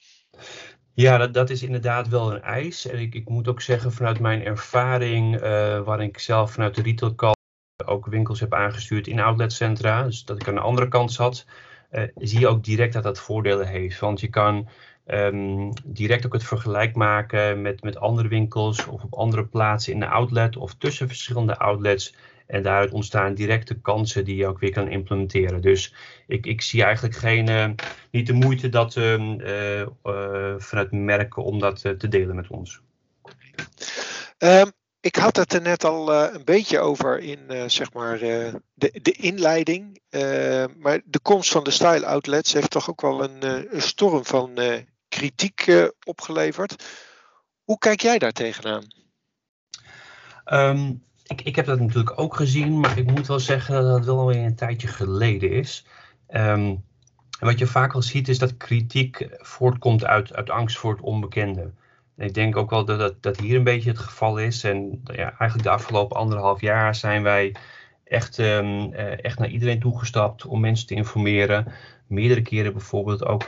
Ja, 0.94 1.16
dat, 1.18 1.34
dat 1.34 1.50
is 1.50 1.62
inderdaad 1.62 2.08
wel 2.08 2.32
een 2.32 2.42
eis. 2.42 2.86
En 2.86 2.98
ik, 2.98 3.14
ik 3.14 3.28
moet 3.28 3.48
ook 3.48 3.60
zeggen, 3.60 3.92
vanuit 3.92 4.20
mijn 4.20 4.44
ervaring, 4.44 5.34
uh, 5.34 5.40
waarin 5.80 6.08
ik 6.08 6.18
zelf 6.18 6.52
vanuit 6.52 6.74
de 6.74 6.82
retailkant 6.82 7.36
ook 7.84 8.06
winkels 8.06 8.40
heb 8.40 8.54
aangestuurd 8.54 9.06
in 9.06 9.20
outletcentra, 9.20 10.02
dus 10.02 10.24
dat 10.24 10.40
ik 10.40 10.48
aan 10.48 10.54
de 10.54 10.60
andere 10.60 10.88
kant 10.88 11.12
zat, 11.12 11.46
uh, 11.90 12.02
zie 12.14 12.40
je 12.40 12.48
ook 12.48 12.64
direct 12.64 12.92
dat 12.92 13.02
dat 13.02 13.20
voordelen 13.20 13.66
heeft. 13.66 13.98
Want 13.98 14.20
je 14.20 14.28
kan 14.28 14.68
um, 15.06 15.72
direct 15.84 16.26
ook 16.26 16.32
het 16.32 16.44
vergelijk 16.44 16.94
maken 16.94 17.62
met, 17.62 17.82
met 17.82 17.98
andere 17.98 18.28
winkels 18.28 18.86
of 18.86 19.02
op 19.02 19.14
andere 19.14 19.44
plaatsen 19.44 19.92
in 19.92 20.00
de 20.00 20.08
outlet 20.08 20.56
of 20.56 20.74
tussen 20.74 21.08
verschillende 21.08 21.58
outlets. 21.58 22.14
En 22.46 22.62
daaruit 22.62 22.90
ontstaan 22.90 23.34
directe 23.34 23.74
kansen 23.80 24.24
die 24.24 24.36
je 24.36 24.46
ook 24.46 24.58
weer 24.58 24.72
kan 24.72 24.88
implementeren. 24.88 25.60
Dus 25.60 25.94
ik, 26.26 26.46
ik 26.46 26.62
zie 26.62 26.82
eigenlijk 26.82 27.14
geen, 27.14 27.50
uh, 27.50 27.68
niet 28.10 28.26
de 28.26 28.32
moeite 28.32 28.68
dat, 28.68 28.96
uh, 28.96 29.80
uh, 29.80 30.54
vanuit 30.58 30.92
merken 30.92 31.44
om 31.44 31.58
dat 31.58 31.80
te 31.80 32.08
delen 32.08 32.36
met 32.36 32.48
ons. 32.48 32.80
Um, 34.38 34.72
ik 35.00 35.16
had 35.16 35.36
het 35.36 35.52
er 35.52 35.62
net 35.62 35.84
al 35.84 36.14
een 36.14 36.44
beetje 36.44 36.78
over 36.78 37.18
in 37.18 37.70
zeg 37.70 37.92
maar, 37.92 38.18
de, 38.18 38.98
de 39.02 39.12
inleiding. 39.12 40.00
maar 40.78 41.00
de 41.04 41.20
komst 41.22 41.50
van 41.50 41.64
de 41.64 41.70
style 41.70 42.06
outlets 42.06 42.52
heeft 42.52 42.70
toch 42.70 42.90
ook 42.90 43.00
wel 43.00 43.24
een, 43.24 43.42
een 43.74 43.82
storm 43.82 44.24
van 44.24 44.58
kritiek 45.14 45.66
uh, 45.66 45.88
opgeleverd. 46.04 46.84
Hoe 47.64 47.78
kijk 47.78 48.00
jij 48.00 48.18
daar 48.18 48.32
tegenaan? 48.32 48.84
Um, 50.52 51.02
ik, 51.22 51.40
ik 51.40 51.56
heb 51.56 51.66
dat 51.66 51.80
natuurlijk 51.80 52.18
ook 52.18 52.36
gezien, 52.36 52.80
maar 52.80 52.98
ik 52.98 53.10
moet 53.10 53.26
wel 53.26 53.38
zeggen 53.38 53.74
dat 53.74 53.84
dat 53.84 54.04
wel 54.04 54.18
alweer 54.18 54.44
een 54.44 54.56
tijdje 54.56 54.88
geleden 54.88 55.50
is. 55.50 55.86
Um, 56.28 56.84
wat 57.40 57.58
je 57.58 57.66
vaak 57.66 57.92
wel 57.92 58.02
ziet 58.02 58.28
is 58.28 58.38
dat 58.38 58.56
kritiek 58.56 59.28
voortkomt 59.30 60.04
uit, 60.04 60.34
uit 60.34 60.50
angst 60.50 60.78
voor 60.78 60.92
het 60.92 61.00
onbekende. 61.00 61.72
En 62.16 62.26
ik 62.26 62.34
denk 62.34 62.56
ook 62.56 62.70
wel 62.70 62.84
dat, 62.84 62.98
dat, 62.98 63.22
dat 63.22 63.40
hier 63.40 63.56
een 63.56 63.64
beetje 63.64 63.90
het 63.90 63.98
geval 63.98 64.38
is. 64.38 64.64
En 64.64 65.02
ja, 65.04 65.28
eigenlijk 65.38 65.62
de 65.62 65.74
afgelopen 65.74 66.16
anderhalf 66.16 66.60
jaar 66.60 66.94
zijn 66.94 67.22
wij 67.22 67.54
echt, 68.04 68.38
um, 68.38 68.92
echt 68.94 69.38
naar 69.38 69.48
iedereen 69.48 69.80
toegestapt 69.80 70.46
om 70.46 70.60
mensen 70.60 70.86
te 70.86 70.94
informeren. 70.94 71.72
Meerdere 72.06 72.42
keren 72.42 72.72
bijvoorbeeld 72.72 73.24
ook 73.24 73.46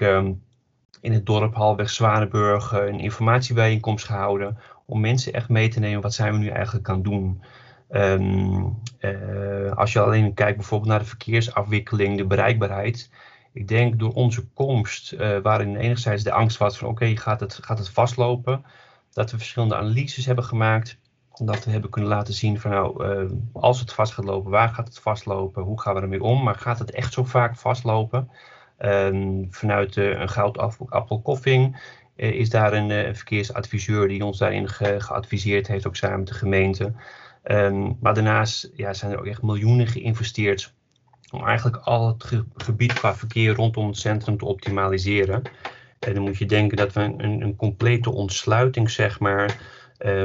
in 1.01 1.13
het 1.13 1.27
dorp 1.27 1.55
halweg 1.55 1.91
Zwanenburg 1.91 2.73
een 2.73 3.01
informatiebijeenkomst 3.01 4.05
gehouden 4.05 4.59
om 4.87 5.01
mensen 5.01 5.33
echt 5.33 5.49
mee 5.49 5.69
te 5.69 5.81
nemen 5.81 6.03
wat 6.03 6.15
zijn 6.15 6.33
we 6.33 6.39
nu 6.39 6.49
eigenlijk 6.49 6.89
aan 6.89 7.03
doen. 7.03 7.43
Um, 7.91 8.79
uh, 9.01 9.73
als 9.73 9.93
je 9.93 10.01
alleen 10.01 10.35
kijkt 10.35 10.57
bijvoorbeeld 10.57 10.91
naar 10.91 10.99
de 10.99 11.05
verkeersafwikkeling, 11.05 12.17
de 12.17 12.27
bereikbaarheid. 12.27 13.11
Ik 13.53 13.69
denk 13.69 13.99
door 13.99 14.13
onze 14.13 14.47
komst, 14.55 15.13
uh, 15.13 15.39
waarin 15.39 15.77
enerzijds 15.77 16.23
de 16.23 16.33
angst 16.33 16.59
was 16.59 16.79
van 16.79 16.89
oké, 16.89 17.17
gaat, 17.17 17.41
het, 17.41 17.59
gaat 17.63 17.79
het 17.79 17.89
vastlopen, 17.89 18.65
dat 19.13 19.31
we 19.31 19.37
verschillende 19.37 19.77
analyses 19.77 20.27
hebben 20.27 20.45
gemaakt. 20.45 20.99
Dat 21.45 21.65
we 21.65 21.71
hebben 21.71 21.91
kunnen 21.91 22.11
laten 22.11 22.35
zien 22.35 22.61
van 22.61 22.71
nou, 22.71 23.05
als 23.53 23.81
het 23.81 23.93
vast 23.93 24.13
gaat 24.13 24.25
lopen, 24.25 24.51
waar 24.51 24.69
gaat 24.69 24.89
het 24.89 24.99
vastlopen, 24.99 25.63
hoe 25.63 25.81
gaan 25.81 25.95
we 25.95 26.01
ermee 26.01 26.23
om, 26.23 26.43
maar 26.43 26.55
gaat 26.55 26.79
het 26.79 26.91
echt 26.91 27.13
zo 27.13 27.25
vaak 27.25 27.57
vastlopen? 27.57 28.31
Um, 28.85 29.47
vanuit 29.51 29.97
uh, 29.97 30.21
een 30.21 30.29
goudappelkoffing 30.29 31.77
uh, 32.17 32.31
is 32.31 32.51
daar 32.51 32.73
een 32.73 32.91
uh, 32.91 33.15
verkeersadviseur 33.15 34.09
die 34.09 34.25
ons 34.25 34.39
daarin 34.39 34.69
ge 34.69 35.01
geadviseerd 35.01 35.67
heeft, 35.67 35.87
ook 35.87 35.97
samen 35.97 36.19
met 36.19 36.29
de 36.29 36.35
gemeente. 36.35 36.93
Um, 37.45 37.97
maar 38.01 38.15
daarnaast 38.15 38.71
ja, 38.75 38.93
zijn 38.93 39.13
er 39.13 39.19
ook 39.19 39.27
echt 39.27 39.43
miljoenen 39.43 39.87
geïnvesteerd 39.87 40.75
om 41.31 41.47
eigenlijk 41.47 41.77
al 41.77 42.09
het 42.09 42.25
ge 42.25 42.45
gebied 42.57 42.93
qua 42.93 43.15
verkeer 43.15 43.55
rondom 43.55 43.87
het 43.87 43.97
centrum 43.97 44.39
te 44.39 44.45
optimaliseren. 44.45 45.43
En 45.99 46.15
dan 46.15 46.23
moet 46.23 46.39
je 46.39 46.47
denken 46.47 46.77
dat 46.77 46.93
we 46.93 47.01
een, 47.01 47.41
een 47.41 47.57
complete 47.57 48.11
ontsluiting, 48.11 48.91
zeg 48.91 49.21
maar, 49.21 49.59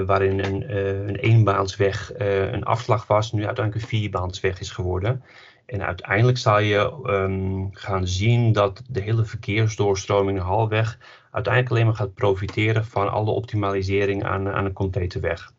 waarin 0.05 0.39
een, 0.43 0.77
een 1.07 1.15
eenbaansweg 1.15 2.11
een 2.17 2.63
afslag 2.63 3.07
was, 3.07 3.31
nu 3.31 3.45
uiteindelijk 3.45 3.83
een 3.83 3.89
vierbaansweg 3.89 4.59
is 4.59 4.71
geworden. 4.71 5.23
En 5.71 5.85
uiteindelijk 5.85 6.37
zal 6.37 6.59
je 6.59 6.93
um, 7.05 7.69
gaan 7.73 8.07
zien 8.07 8.51
dat 8.51 8.81
de 8.89 9.01
hele 9.01 9.25
verkeersdoorstroming 9.25 10.39
halweg 10.39 10.97
uiteindelijk 11.31 11.73
alleen 11.73 11.85
maar 11.85 11.95
gaat 11.95 12.13
profiteren 12.13 12.85
van 12.85 13.11
alle 13.11 13.31
optimalisering 13.31 14.23
aan, 14.23 14.49
aan 14.49 14.65
een 14.65 14.73
complete 14.73 15.19
weg. 15.19 15.51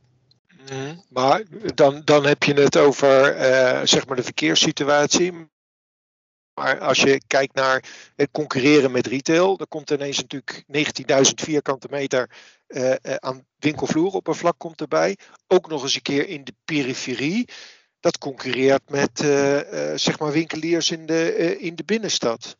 Mm, 0.70 1.02
maar 1.08 1.42
dan, 1.74 2.02
dan 2.04 2.26
heb 2.26 2.42
je 2.42 2.54
het 2.54 2.78
over 2.78 3.36
uh, 3.36 3.80
zeg 3.84 4.06
maar 4.06 4.16
de 4.16 4.22
verkeerssituatie. 4.22 5.50
Maar 6.54 6.78
als 6.78 7.00
je 7.00 7.22
kijkt 7.26 7.54
naar 7.54 7.84
het 8.16 8.28
concurreren 8.32 8.90
met 8.90 9.06
retail, 9.06 9.56
dan 9.56 9.68
komt 9.68 9.90
ineens 9.90 10.20
natuurlijk 10.20 10.64
19.000 11.16 11.22
vierkante 11.34 11.88
meter 11.90 12.30
uh, 12.68 12.94
aan 13.02 13.46
winkelvloeroppervlak 13.58 14.58
komt 14.58 14.80
erbij. 14.80 15.16
Ook 15.46 15.68
nog 15.68 15.82
eens 15.82 15.94
een 15.94 16.02
keer 16.02 16.28
in 16.28 16.44
de 16.44 16.54
periferie 16.64 17.48
dat 18.02 18.18
concurreert 18.18 18.90
met 18.90 19.22
uh, 19.22 19.54
uh, 19.54 19.62
zeg 19.94 20.18
maar 20.18 20.32
winkeliers 20.32 20.90
in 20.90 21.06
de, 21.06 21.36
uh, 21.38 21.66
in 21.66 21.74
de 21.74 21.84
binnenstad. 21.84 22.56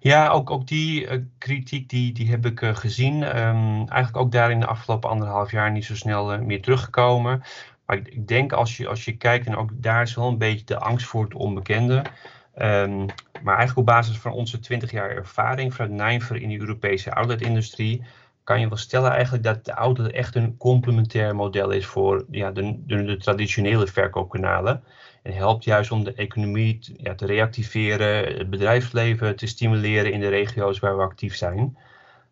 Ja, 0.00 0.28
ook, 0.28 0.50
ook 0.50 0.66
die 0.66 1.08
kritiek 1.38 1.88
die, 1.88 2.12
die 2.12 2.30
heb 2.30 2.46
ik 2.46 2.60
gezien. 2.62 3.22
Um, 3.22 3.88
eigenlijk 3.88 4.16
ook 4.16 4.32
daar 4.32 4.50
in 4.50 4.60
de 4.60 4.66
afgelopen 4.66 5.10
anderhalf 5.10 5.50
jaar 5.50 5.70
niet 5.70 5.84
zo 5.84 5.96
snel 5.96 6.38
meer 6.38 6.62
teruggekomen. 6.62 7.42
Maar 7.86 7.96
ik, 7.96 8.08
ik, 8.08 8.28
denk 8.28 8.52
als 8.52 8.76
je, 8.76 8.88
als 8.88 9.04
je 9.04 9.16
kijkt, 9.16 9.46
en 9.46 9.56
ook 9.56 9.70
daar 9.72 10.02
is 10.02 10.14
wel 10.14 10.28
een 10.28 10.38
beetje 10.38 10.64
de 10.64 10.78
angst 10.78 11.06
voor 11.06 11.24
het 11.24 11.34
onbekende. 11.34 12.02
Um, 12.56 13.06
maar 13.42 13.56
eigenlijk 13.56 13.78
op 13.78 13.86
basis 13.86 14.18
van 14.18 14.32
onze 14.32 14.58
20 14.58 14.90
jaar 14.90 15.10
ervaring 15.10 15.74
vanuit 15.74 15.92
Nijver 15.92 16.36
in 16.36 16.48
de 16.48 16.58
Europese 16.58 17.14
outletindustrie 17.14 18.02
kan 18.44 18.60
je 18.60 18.68
wel 18.68 18.76
stellen 18.76 19.10
eigenlijk 19.10 19.44
dat 19.44 19.64
de 19.64 19.72
auto 19.72 20.04
echt 20.04 20.34
een 20.34 20.56
complementair 20.56 21.34
model 21.34 21.70
is 21.70 21.86
voor 21.86 22.24
ja, 22.30 22.50
de, 22.50 22.84
de, 22.86 23.16
traditionele 23.16 23.86
verkoopkanalen. 23.86 24.82
En 25.22 25.32
helpt 25.32 25.64
juist 25.64 25.90
om 25.90 26.04
de 26.04 26.14
economie 26.14 26.78
te, 26.78 26.94
ja, 26.96 27.14
te 27.14 27.26
reactiveren, 27.26 28.38
het 28.38 28.50
bedrijfsleven 28.50 29.36
te 29.36 29.46
stimuleren 29.46 30.12
in 30.12 30.20
de 30.20 30.28
regio's 30.28 30.78
waar 30.78 30.96
we 30.96 31.02
actief 31.02 31.36
zijn. 31.36 31.76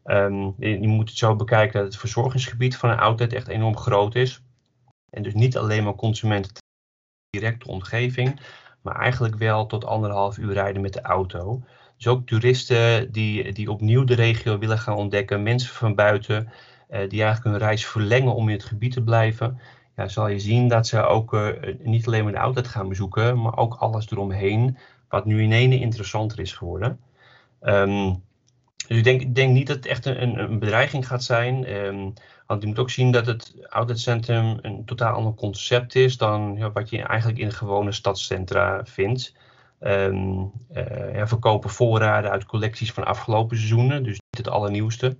Je, 0.04 0.54
je, 0.80 0.88
moet 0.88 1.08
het 1.08 1.18
zo 1.18 1.36
bekijken 1.36 1.78
dat 1.78 1.88
het 1.88 2.00
verzorgingsgebied 2.00 2.76
van 2.76 2.90
een 2.90 2.98
outlet 2.98 3.32
echt 3.32 3.48
enorm 3.48 3.76
groot 3.76 4.14
is. 4.14 4.42
En 5.10 5.22
dus 5.22 5.34
niet 5.34 5.56
alleen 5.56 5.84
maar 5.84 5.94
consumenten 5.94 6.52
directe 7.30 7.68
omgeving, 7.68 8.40
maar 8.82 8.96
eigenlijk 8.96 9.36
wel 9.36 9.66
tot 9.66 9.84
anderhalf 9.84 10.38
uur 10.38 10.52
rijden 10.52 10.82
met 10.82 10.92
de 10.92 11.00
auto. 11.00 11.62
Dus 11.98 12.06
ook 12.06 12.26
toeristen 12.26 13.12
die, 13.12 13.52
die 13.52 13.70
opnieuw 13.70 14.04
de 14.04 14.14
regio 14.14 14.58
willen 14.58 14.78
gaan 14.78 14.96
ontdekken, 14.96 15.42
mensen 15.42 15.74
van 15.74 15.94
buiten 15.94 16.48
uh, 16.90 16.98
die 17.08 17.22
eigenlijk 17.22 17.44
hun 17.44 17.58
reis 17.68 17.86
verlengen 17.86 18.34
om 18.34 18.48
in 18.48 18.54
het 18.54 18.64
gebied 18.64 18.92
te 18.92 19.02
blijven. 19.02 19.60
Ja, 19.96 20.08
zal 20.08 20.28
je 20.28 20.38
zien 20.38 20.68
dat 20.68 20.86
ze 20.86 21.02
ook 21.02 21.34
uh, 21.34 21.48
niet 21.82 22.06
alleen 22.06 22.24
maar 22.24 22.32
de 22.32 22.38
outlet 22.38 22.68
gaan 22.68 22.88
bezoeken, 22.88 23.40
maar 23.42 23.56
ook 23.56 23.74
alles 23.74 24.10
eromheen, 24.10 24.78
wat 25.08 25.24
nu 25.24 25.42
in 25.42 25.52
ene 25.52 25.78
interessanter 25.78 26.40
is 26.40 26.52
geworden. 26.52 27.00
Um, 27.62 28.22
dus 28.88 28.96
ik 28.96 29.04
denk, 29.04 29.20
ik 29.20 29.34
denk 29.34 29.52
niet 29.52 29.66
dat 29.66 29.76
het 29.76 29.86
echt 29.86 30.06
een, 30.06 30.38
een 30.38 30.58
bedreiging 30.58 31.06
gaat 31.06 31.24
zijn. 31.24 31.74
Um, 31.74 32.12
want 32.46 32.62
je 32.62 32.68
moet 32.68 32.78
ook 32.78 32.90
zien 32.90 33.10
dat 33.10 33.26
het 33.26 33.54
outletcentrum 33.68 34.58
een 34.62 34.84
totaal 34.84 35.14
ander 35.14 35.34
concept 35.34 35.94
is 35.94 36.16
dan 36.16 36.72
wat 36.72 36.90
je 36.90 37.02
eigenlijk 37.02 37.38
in 37.38 37.52
gewone 37.52 37.92
stadscentra 37.92 38.84
vindt. 38.84 39.34
Uh, 39.80 40.12
ja, 41.12 41.26
verkopen 41.26 41.70
voorraden 41.70 42.30
uit 42.30 42.44
collecties 42.44 42.92
van 42.92 43.04
afgelopen 43.04 43.56
seizoenen, 43.56 44.02
dus 44.02 44.12
niet 44.12 44.46
het 44.46 44.48
allernieuwste. 44.48 45.16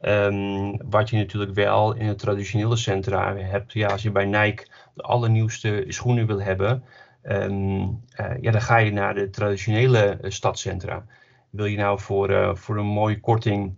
Ehm, 0.00 0.76
wat 0.90 1.10
je 1.10 1.16
natuurlijk 1.16 1.54
wel 1.54 1.94
in 1.94 2.06
het 2.06 2.18
traditionele 2.18 2.76
centra 2.76 3.36
hebt. 3.36 3.72
Ja, 3.72 3.88
als 3.88 4.02
je 4.02 4.10
bij 4.10 4.24
Nike 4.24 4.66
de 4.94 5.02
allernieuwste 5.02 5.84
schoenen 5.88 6.26
wil 6.26 6.40
hebben, 6.40 6.84
ehm, 7.22 7.80
ja, 8.40 8.50
dan 8.50 8.62
ga 8.62 8.76
je 8.76 8.92
naar 8.92 9.14
de 9.14 9.30
traditionele 9.30 10.18
stadcentra. 10.22 11.04
Wil 11.50 11.64
je 11.64 11.76
nou 11.76 12.00
voor, 12.00 12.56
voor 12.58 12.76
een 12.76 12.86
mooie 12.86 13.20
korting 13.20 13.76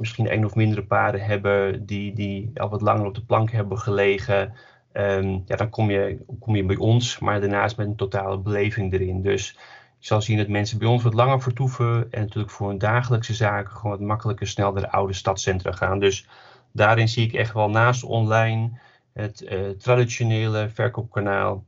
misschien 0.00 0.28
één 0.28 0.44
of 0.44 0.54
mindere 0.54 0.84
paarden 0.84 1.20
hebben 1.20 1.86
die, 1.86 2.12
die 2.12 2.50
al 2.54 2.68
wat 2.68 2.80
langer 2.80 3.06
op 3.06 3.14
de 3.14 3.24
plank 3.24 3.50
hebben 3.50 3.78
gelegen, 3.78 4.52
Ehm, 4.92 5.38
ja, 5.46 5.56
dan 5.56 5.70
kom 5.70 5.90
je, 5.90 6.24
kom 6.40 6.56
je 6.56 6.64
bij 6.64 6.76
ons, 6.76 7.18
maar 7.18 7.40
daarnaast 7.40 7.76
met 7.76 7.86
een 7.86 7.96
totale 7.96 8.38
beleving 8.38 8.92
erin. 8.92 9.22
Dus 9.22 9.56
je 9.98 10.06
zal 10.06 10.22
zien 10.22 10.36
dat 10.36 10.48
mensen 10.48 10.78
bij 10.78 10.88
ons 10.88 11.02
wat 11.02 11.14
langer 11.14 11.42
vertoeven 11.42 12.08
en 12.10 12.20
natuurlijk 12.20 12.52
voor 12.52 12.68
hun 12.68 12.78
dagelijkse 12.78 13.34
zaken 13.34 13.76
gewoon 13.76 13.90
wat 13.90 14.06
makkelijker 14.06 14.46
snel 14.46 14.72
naar 14.72 14.82
de 14.82 14.90
oude 14.90 15.12
stadcentra 15.12 15.72
gaan. 15.72 15.98
Dus 15.98 16.26
daarin 16.72 17.08
zie 17.08 17.26
ik 17.26 17.32
echt 17.32 17.52
wel 17.52 17.70
naast 17.70 18.04
online 18.04 18.78
het 19.12 19.42
uh, 19.42 19.70
traditionele 19.70 20.70
verkoopkanaal 20.74 21.64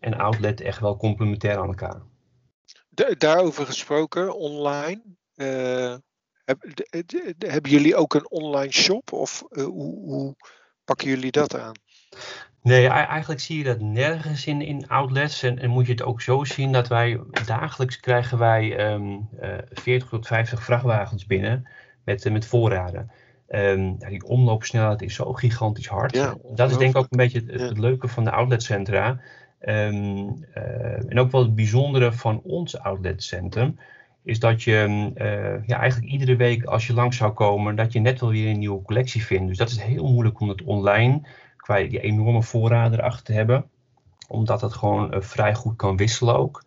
en 0.00 0.18
outlet 0.18 0.60
echt 0.60 0.80
wel 0.80 0.96
complementair 0.96 1.58
aan 1.58 1.66
elkaar. 1.66 2.02
daarover 3.18 3.66
gesproken, 3.66 4.36
online. 4.36 5.02
Uh, 5.34 5.94
hebben 7.38 7.70
jullie 7.70 7.96
ook 7.96 8.14
een 8.14 8.30
online 8.30 8.72
shop 8.72 9.12
of 9.12 9.44
uh, 9.50 9.64
hoe, 9.64 9.94
hoe 9.98 10.36
pakken 10.84 11.08
jullie 11.08 11.30
dat 11.30 11.56
aan? 11.56 11.74
Nee, 12.66 12.88
eigenlijk 12.88 13.40
zie 13.40 13.58
je 13.58 13.64
dat 13.64 13.80
nergens 13.80 14.46
in, 14.46 14.62
in 14.62 14.88
outlets. 14.88 15.42
En, 15.42 15.58
en 15.58 15.70
moet 15.70 15.86
je 15.86 15.92
het 15.92 16.02
ook 16.02 16.20
zo 16.20 16.44
zien 16.44 16.72
dat 16.72 16.88
wij 16.88 17.20
dagelijks 17.46 18.00
krijgen 18.00 18.38
wij 18.38 18.92
um, 18.92 19.28
uh, 19.42 19.48
40 19.70 20.08
tot 20.08 20.26
50 20.26 20.64
vrachtwagens 20.64 21.26
binnen 21.26 21.68
met, 22.04 22.24
uh, 22.24 22.32
met 22.32 22.46
voorraden. 22.46 23.10
Um, 23.48 23.96
ja, 23.98 24.08
die 24.08 24.24
omloopsnelheid 24.24 25.02
is 25.02 25.14
zo 25.14 25.32
gigantisch 25.32 25.88
hard. 25.88 26.14
Ja, 26.14 26.34
dat 26.54 26.70
is 26.70 26.76
denk 26.76 26.90
ik 26.90 26.96
ook 26.96 27.06
een 27.10 27.18
beetje 27.18 27.42
het, 27.46 27.60
het 27.60 27.78
leuke 27.78 28.08
van 28.08 28.24
de 28.24 28.30
outletcentra. 28.30 29.20
Um, 29.60 30.44
uh, 30.56 31.10
en 31.10 31.18
ook 31.18 31.30
wel 31.30 31.42
het 31.42 31.54
bijzondere 31.54 32.12
van 32.12 32.40
ons 32.44 32.78
outletcentrum 32.78 33.78
is 34.22 34.38
dat 34.38 34.62
je 34.62 35.10
uh, 35.14 35.66
ja, 35.66 35.78
eigenlijk 35.78 36.12
iedere 36.12 36.36
week 36.36 36.64
als 36.64 36.86
je 36.86 36.94
langs 36.94 37.16
zou 37.16 37.32
komen, 37.32 37.76
dat 37.76 37.92
je 37.92 38.00
net 38.00 38.20
wel 38.20 38.30
weer 38.30 38.50
een 38.50 38.58
nieuwe 38.58 38.82
collectie 38.82 39.24
vindt. 39.24 39.48
Dus 39.48 39.56
dat 39.56 39.70
is 39.70 39.82
heel 39.82 40.12
moeilijk 40.12 40.40
om 40.40 40.48
het 40.48 40.62
online 40.62 41.20
qua 41.66 41.76
die 41.76 42.00
enorme 42.00 42.42
voorraden 42.42 42.98
erachter 42.98 43.24
te 43.24 43.32
hebben. 43.32 43.70
Omdat 44.28 44.60
het 44.60 44.72
gewoon 44.72 45.14
uh, 45.14 45.20
vrij 45.20 45.54
goed 45.54 45.76
kan 45.76 45.96
wisselen 45.96 46.36
ook. 46.36 46.62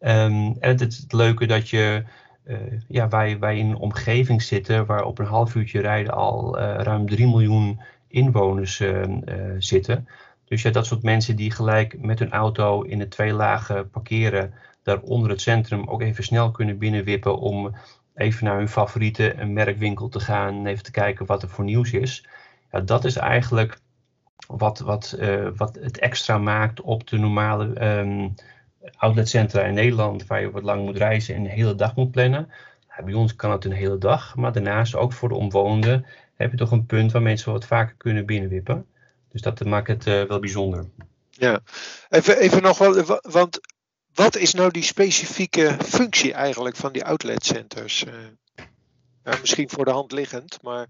Um, 0.00 0.56
en 0.60 0.70
het 0.70 0.80
het 0.80 1.12
leuke 1.12 1.46
dat 1.46 1.68
je, 1.68 2.04
uh, 2.44 2.56
ja, 2.88 3.08
wij, 3.08 3.38
wij 3.38 3.58
in 3.58 3.68
een 3.68 3.76
omgeving 3.76 4.42
zitten 4.42 4.86
waar 4.86 5.04
op 5.04 5.18
een 5.18 5.26
half 5.26 5.54
uurtje 5.54 5.80
rijden 5.80 6.12
al 6.12 6.58
uh, 6.58 6.74
ruim 6.74 7.08
3 7.08 7.26
miljoen 7.26 7.80
inwoners 8.08 8.80
ehm, 8.80 9.20
zitten. 9.58 10.08
Dus 10.44 10.62
ja, 10.62 10.70
dat 10.70 10.86
soort 10.86 11.02
mensen 11.02 11.36
die 11.36 11.50
gelijk 11.50 12.00
met 12.00 12.18
hun 12.18 12.30
auto 12.30 12.82
in 12.82 12.98
de 12.98 13.08
twee 13.08 13.32
lagen 13.32 13.90
parkeren, 13.90 14.54
daar 14.82 15.00
onder 15.00 15.30
het 15.30 15.40
centrum 15.40 15.88
ook 15.88 16.02
even 16.02 16.24
snel 16.24 16.50
kunnen 16.50 16.78
binnenwippen 16.78 17.38
om 17.38 17.74
even 18.14 18.44
naar 18.44 18.56
hun 18.56 18.68
favoriete 18.68 19.34
merkwinkel 19.46 20.08
te 20.08 20.20
gaan 20.20 20.54
en 20.54 20.66
even 20.66 20.84
te 20.84 20.90
kijken 20.90 21.26
wat 21.26 21.42
er 21.42 21.48
voor 21.48 21.64
nieuws 21.64 21.92
is. 21.92 22.26
Ja, 22.72 22.80
dat 22.80 23.04
is 23.04 23.16
eigenlijk 23.16 23.80
wat, 24.46 24.78
wat, 24.78 25.16
uh, 25.18 25.48
wat 25.56 25.74
het 25.74 25.98
extra 25.98 26.38
maakt 26.38 26.80
op 26.80 27.06
de 27.06 27.18
normale 27.18 27.98
um, 27.98 28.34
outletcentra 28.96 29.62
in 29.62 29.74
Nederland, 29.74 30.26
waar 30.26 30.40
je 30.40 30.50
wat 30.50 30.62
lang 30.62 30.84
moet 30.84 30.96
reizen 30.96 31.34
en 31.34 31.44
een 31.44 31.50
hele 31.50 31.74
dag 31.74 31.94
moet 31.94 32.10
plannen. 32.10 32.50
bij 33.04 33.14
ons 33.14 33.36
kan 33.36 33.50
het 33.50 33.64
een 33.64 33.72
hele 33.72 33.98
dag, 33.98 34.36
maar 34.36 34.52
daarnaast 34.52 34.94
ook 34.94 35.12
voor 35.12 35.28
de 35.28 35.34
omwonenden 35.34 36.06
heb 36.36 36.50
je 36.50 36.56
toch 36.56 36.70
een 36.70 36.86
punt 36.86 37.12
waar 37.12 37.22
mensen 37.22 37.52
wat 37.52 37.66
vaker 37.66 37.94
kunnen 37.96 38.26
binnenwippen. 38.26 38.86
Dus 39.28 39.40
dat 39.40 39.64
maakt 39.64 39.88
het 39.88 40.06
uh, 40.06 40.22
wel 40.22 40.38
bijzonder. 40.40 40.86
Ja, 41.30 41.60
even, 42.08 42.38
even 42.38 42.62
nog 42.62 42.78
wel, 42.78 43.20
want 43.22 43.60
wat 44.14 44.36
is 44.36 44.54
nou 44.54 44.70
die 44.70 44.82
specifieke 44.82 45.76
functie 45.84 46.32
eigenlijk 46.32 46.76
van 46.76 46.92
die 46.92 47.04
outletcenters? 47.04 48.04
Uh, 48.04 49.40
misschien 49.40 49.70
voor 49.70 49.84
de 49.84 49.90
hand 49.90 50.12
liggend, 50.12 50.58
maar. 50.62 50.86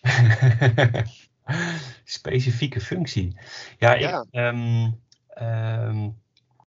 Specifieke 2.04 2.80
functie. 2.80 3.36
Ja, 3.78 3.94
Ik, 3.94 4.24
um, 4.32 4.98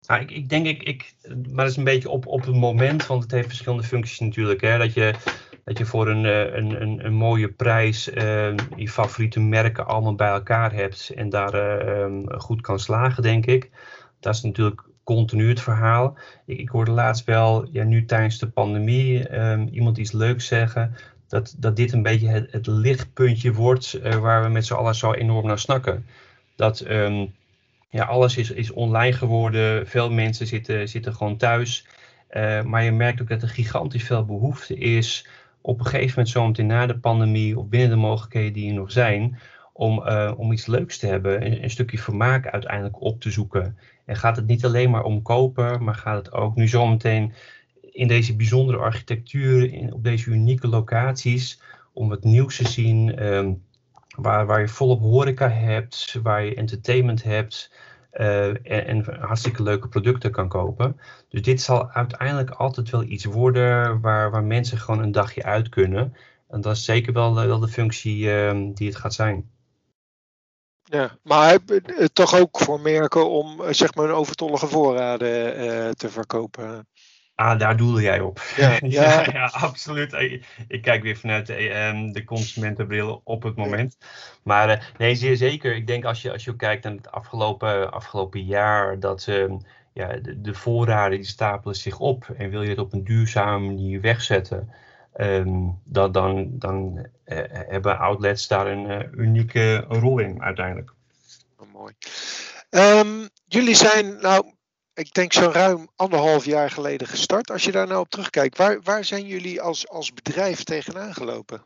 nou, 0.08 0.22
ik, 0.22 0.32
ik, 0.32 0.50
denk, 0.50 0.66
ik, 0.66 0.84
ik, 0.84 1.14
maar 1.28 1.64
dat 1.64 1.70
is 1.70 1.78
een 1.78 1.84
beetje 1.84 2.10
op, 2.10 2.28
op 2.28 2.46
het 2.46 2.56
moment, 2.56 3.08
want 3.08 3.24
het 3.24 3.32
heeft 3.32 3.48
verschillende 3.48 3.84
functies 3.84 4.20
natuurlijk. 4.20 4.62
Hè, 4.62 4.78
dat, 4.78 4.94
je, 4.94 5.14
dat 5.64 5.78
je 5.78 5.86
voor 5.86 6.08
een, 6.08 6.26
eh, 6.26 6.56
een, 6.56 6.82
een, 6.82 7.06
een 7.06 7.14
mooie 7.14 7.52
prijs 7.52 8.10
uh, 8.10 8.56
je 8.76 8.90
favoriete 8.90 9.40
merken 9.40 9.88
allemaal 9.88 10.16
bij 10.16 10.30
elkaar 10.30 10.74
hebt 10.74 11.10
en 11.10 11.30
daar 11.30 11.54
uh, 11.56 12.24
goed 12.28 12.62
kan 12.62 12.80
slagen, 12.80 13.24
denk 13.24 13.46
ik. 13.46 13.70
Dat 14.20 14.36
is 14.36 14.42
natuurlijk 14.42 14.84
continu 15.04 15.50
het 15.50 15.62
verhaal. 15.62 16.18
Ik, 16.46 16.60
ik 16.60 16.70
hoorde 16.70 16.92
laatst 16.92 17.26
wel, 17.26 17.68
ja, 17.72 17.84
nu 17.84 18.06
tijdens 18.06 18.40
de 18.40 18.50
pandemie, 18.50 19.40
um, 19.40 19.68
iemand 19.68 19.98
iets 19.98 20.12
leuks 20.12 20.48
zeggen 20.48 20.96
dat, 21.32 21.56
dat 21.58 21.76
dit 21.76 21.92
een 21.92 22.02
beetje 22.02 22.48
het, 22.50 22.68
lichtpuntje 22.68 23.54
wordt 23.54 24.00
uh, 24.04 24.16
waar 24.16 24.44
we 24.44 24.50
met 24.50 24.66
z'n 24.66 24.74
allen 24.74 24.96
zo 24.96 25.14
enorm 25.14 25.48
naar 25.48 25.60
snakken. 25.60 26.06
Dat 26.56 26.86
um, 26.90 27.34
ja, 27.90 28.04
alles 28.06 28.38
is, 28.38 28.52
is 28.52 28.72
online 28.72 29.14
geworden, 29.14 29.88
veel 29.88 30.12
mensen 30.12 30.48
zitten, 30.48 30.90
zitten 30.90 31.16
gewoon 31.16 31.38
thuis. 31.38 31.88
Uh, 32.32 32.64
maar 32.64 32.84
je 32.84 32.92
merkt 32.92 33.22
ook 33.22 33.30
dat 33.30 33.42
er 33.42 33.50
gigantisch 33.50 34.04
veel 34.04 34.26
behoefte 34.26 34.78
is 34.78 35.28
op 35.62 35.80
een 35.80 35.86
gegeven 35.86 36.10
moment 36.10 36.30
zometeen 36.30 36.66
na 36.66 36.86
de 36.86 36.98
pandemie 36.98 37.60
of 37.60 37.68
binnen 37.68 37.90
de 37.90 37.96
mogelijkheden 37.96 38.54
die 38.54 38.70
er 38.70 38.76
nog 38.76 38.92
zijn, 38.92 39.40
om, 39.74 40.00
uh, 40.00 40.32
om 40.38 40.52
iets 40.52 40.66
leuks 40.66 40.98
te 40.98 41.08
hebben, 41.08 41.46
een, 41.46 41.64
een, 41.64 41.70
stukje 41.70 41.98
vermaak 41.98 42.48
uiteindelijk 42.48 43.02
op 43.02 43.22
te 43.22 43.32
zoeken. 43.32 43.78
En 44.06 44.16
gaat 44.16 44.36
het 44.36 44.48
niet 44.48 44.66
alleen 44.66 44.90
maar 44.90 45.04
om 45.04 45.22
kopen, 45.22 45.84
maar 45.84 45.96
gaat 45.96 46.26
het 46.26 46.34
ook 46.34 46.56
nu 46.56 46.68
zometeen 46.68 47.34
in 48.02 48.08
deze 48.08 48.36
bijzondere 48.36 48.78
architectuur, 48.78 49.74
in, 49.74 49.94
op 49.94 50.04
deze 50.04 50.30
unieke 50.30 50.68
locaties, 50.68 51.62
om 51.94 52.10
wat 52.10 52.24
nieuws 52.24 52.56
te 52.56 52.68
zien. 52.68 53.16
Ehm, 53.16 53.54
waar, 54.16 54.46
waar 54.46 54.60
je 54.60 54.68
volop 54.68 55.02
horeca 55.02 55.50
hebt, 55.50 56.20
waar 56.24 56.44
je 56.44 56.56
entertainment 56.56 57.24
hebt. 57.24 57.72
Uh, 58.14 58.88
en, 58.90 59.20
hartstikke 59.20 59.64
leuke 59.64 59.88
producten 59.88 60.32
kan 60.32 60.48
kopen. 60.48 61.00
Dus 61.30 61.42
dit 61.42 61.62
zal 61.62 61.90
uiteindelijk 61.90 62.50
altijd 62.50 62.90
wel 62.90 63.04
iets 63.04 63.26
worden 63.26 64.02
waar, 64.02 64.32
waar 64.32 64.44
mensen 64.44 64.78
gewoon 64.78 65.04
een 65.04 65.12
dagje 65.12 65.44
uit 65.44 65.70
kunnen. 65.70 66.16
En 66.48 66.62
dat 66.62 66.76
is 66.76 66.86
zeker 66.86 67.14
wel, 67.14 67.36
wel 67.36 67.60
de 67.60 67.68
functie 67.68 68.18
uh, 68.24 68.68
die 68.74 68.88
het 68.88 68.98
gaat 68.98 69.14
zijn. 69.14 69.50
Ja, 70.84 71.18
maar 71.24 71.58
toch 72.14 72.40
ook 72.40 72.60
voor 72.60 72.80
merken 72.80 73.30
om 73.30 73.62
eh, 73.62 73.74
zeg 73.74 73.96
maar 73.96 74.06
een 74.06 74.16
overtollige 74.16 74.68
voorraden 74.68 75.98
te 75.98 76.10
verkopen. 76.10 76.88
Ah, 77.42 77.60
daar 77.60 77.78
doelde 77.78 78.02
jij 78.02 78.20
op. 78.20 78.42
Ja, 78.56 78.78
ja. 79.00 79.26
ja, 79.32 79.46
absoluut. 79.46 80.14
Ik 80.68 80.82
kijk 80.82 81.04
weer 81.04 81.18
vanuit 81.18 81.48
de, 81.48 81.54
ehm, 81.54 82.12
de 82.12 82.24
consumentenbril 82.24 83.22
op 83.24 83.44
het 83.44 83.56
moment. 83.56 83.98
Maar 84.44 84.70
uh, 84.70 84.82
nee, 84.98 85.16
zeer 85.16 85.38
zeker. 85.38 85.76
Ik 85.76 85.88
denk 85.88 86.06
als 86.06 86.22
je, 86.22 86.32
als 86.32 86.44
je 86.44 86.56
kijkt 86.56 86.84
naar 86.84 86.94
het 86.94 87.12
afgelopen, 87.12 87.92
afgelopen 87.92 88.44
jaar, 88.44 89.00
dat 89.00 89.26
uh, 89.30 89.54
ja, 89.94 90.08
de, 90.08 90.42
de, 90.42 90.54
voorraden 90.54 91.18
die 91.18 91.28
stapelen 91.28 91.76
zich 91.76 92.00
op. 92.00 92.30
En 92.38 92.50
wil 92.50 92.62
je 92.62 92.70
het 92.70 92.80
op 92.80 92.94
een 92.94 93.04
duurzame 93.04 93.66
manier 93.66 94.02
wegzetten, 94.02 94.74
um, 95.18 95.80
dat, 95.84 96.14
dan, 96.14 96.50
dan 96.52 96.98
uh, 97.26 97.38
hebben 97.50 98.00
outlets 98.00 98.48
daar 98.48 98.68
een 98.68 98.90
uh, 98.90 99.26
unieke 99.26 99.86
rol 99.88 100.20
in 100.20 100.42
uiteindelijk. 100.42 100.94
Oh, 101.58 101.74
mooi. 101.74 101.94
Um, 102.70 103.30
jullie 103.48 103.76
zijn, 103.76 104.18
nou, 104.22 104.54
ik 104.94 105.14
denk 105.14 105.34
zo 105.34 105.50
ruim 105.54 105.88
anderhalf 105.96 106.46
jaar 106.46 106.70
geleden 106.70 107.08
gestart. 107.08 107.52
Als 107.52 107.64
je 107.64 107.72
daar 107.72 107.88
nou 107.88 108.00
op 108.00 108.10
terugkijkt, 108.10 108.58
waar, 108.58 108.82
waar 108.82 109.04
zijn 109.04 109.26
jullie 109.26 109.62
als, 109.62 109.88
als 109.90 110.14
bedrijf 110.14 110.64
tegenaan 110.64 111.14
gelopen? 111.14 111.64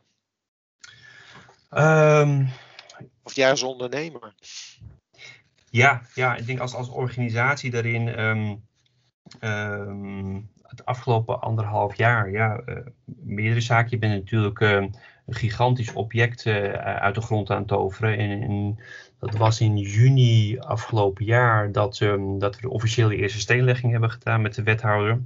Um, 1.70 2.48
of 3.22 3.34
jij 3.34 3.50
als 3.50 3.62
ondernemer? 3.62 4.34
Ja, 5.70 6.02
ja, 6.14 6.36
ik 6.36 6.46
denk 6.46 6.58
als, 6.58 6.74
als 6.74 6.88
organisatie 6.88 7.70
daarin 7.70 8.20
um, 8.20 8.64
um, 9.40 10.50
het 10.62 10.84
afgelopen 10.84 11.40
anderhalf 11.40 11.96
jaar, 11.96 12.30
ja, 12.30 12.60
uh, 12.66 12.76
meerdere 13.04 13.60
zaken. 13.60 13.90
Je 13.90 13.98
bent 13.98 14.12
natuurlijk 14.12 14.60
uh, 14.60 14.70
een 14.70 14.94
gigantisch 15.26 15.92
object 15.92 16.44
uh, 16.44 16.72
uit 16.72 17.14
de 17.14 17.20
grond 17.20 17.50
aan 17.50 17.58
het 17.58 17.68
toveren. 17.68 18.18
En, 18.18 18.42
en 18.42 18.78
dat 19.18 19.36
was 19.36 19.60
in 19.60 19.76
juni 19.76 20.58
afgelopen 20.58 21.24
jaar 21.24 21.72
dat, 21.72 22.00
um, 22.00 22.38
dat 22.38 22.54
we 22.54 22.60
de 22.60 22.70
officiële 22.70 23.16
eerste 23.16 23.38
steenlegging 23.38 23.92
hebben 23.92 24.10
gedaan 24.10 24.42
met 24.42 24.54
de 24.54 24.62
wethouder. 24.62 25.20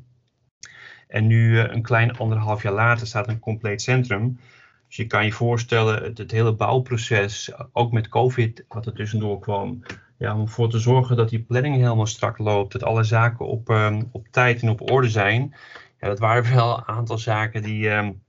En 1.08 1.26
nu, 1.26 1.52
uh, 1.52 1.72
een 1.72 1.82
klein 1.82 2.16
anderhalf 2.16 2.62
jaar 2.62 2.72
later, 2.72 3.06
staat 3.06 3.28
een 3.28 3.38
compleet 3.38 3.82
centrum. 3.82 4.38
Dus 4.86 4.96
je 4.96 5.06
kan 5.06 5.24
je 5.24 5.32
voorstellen, 5.32 6.02
het, 6.02 6.18
het, 6.18 6.30
hele 6.30 6.54
bouwproces, 6.54 7.52
ook 7.72 7.92
met 7.92 8.08
COVID, 8.08 8.64
wat 8.68 8.86
er 8.86 8.94
tussendoor 8.94 9.38
kwam, 9.38 9.82
ja, 10.18 10.34
om 10.34 10.40
ervoor 10.40 10.70
te 10.70 10.78
zorgen 10.78 11.16
dat 11.16 11.28
die 11.28 11.42
planning 11.42 11.76
helemaal 11.76 12.06
strak 12.06 12.38
loopt, 12.38 12.72
dat 12.72 12.82
alle 12.82 13.04
zaken 13.04 13.46
op, 13.46 13.68
um, 13.68 14.08
op 14.12 14.26
tijd 14.30 14.62
en 14.62 14.68
op 14.68 14.90
orde 14.90 15.08
zijn. 15.08 15.54
Ja, 16.00 16.08
dat 16.08 16.18
waren 16.18 16.52
wel 16.54 16.76
een 16.76 16.86
aantal 16.86 17.18
zaken 17.18 17.62
die, 17.62 17.88
um, 17.90 18.22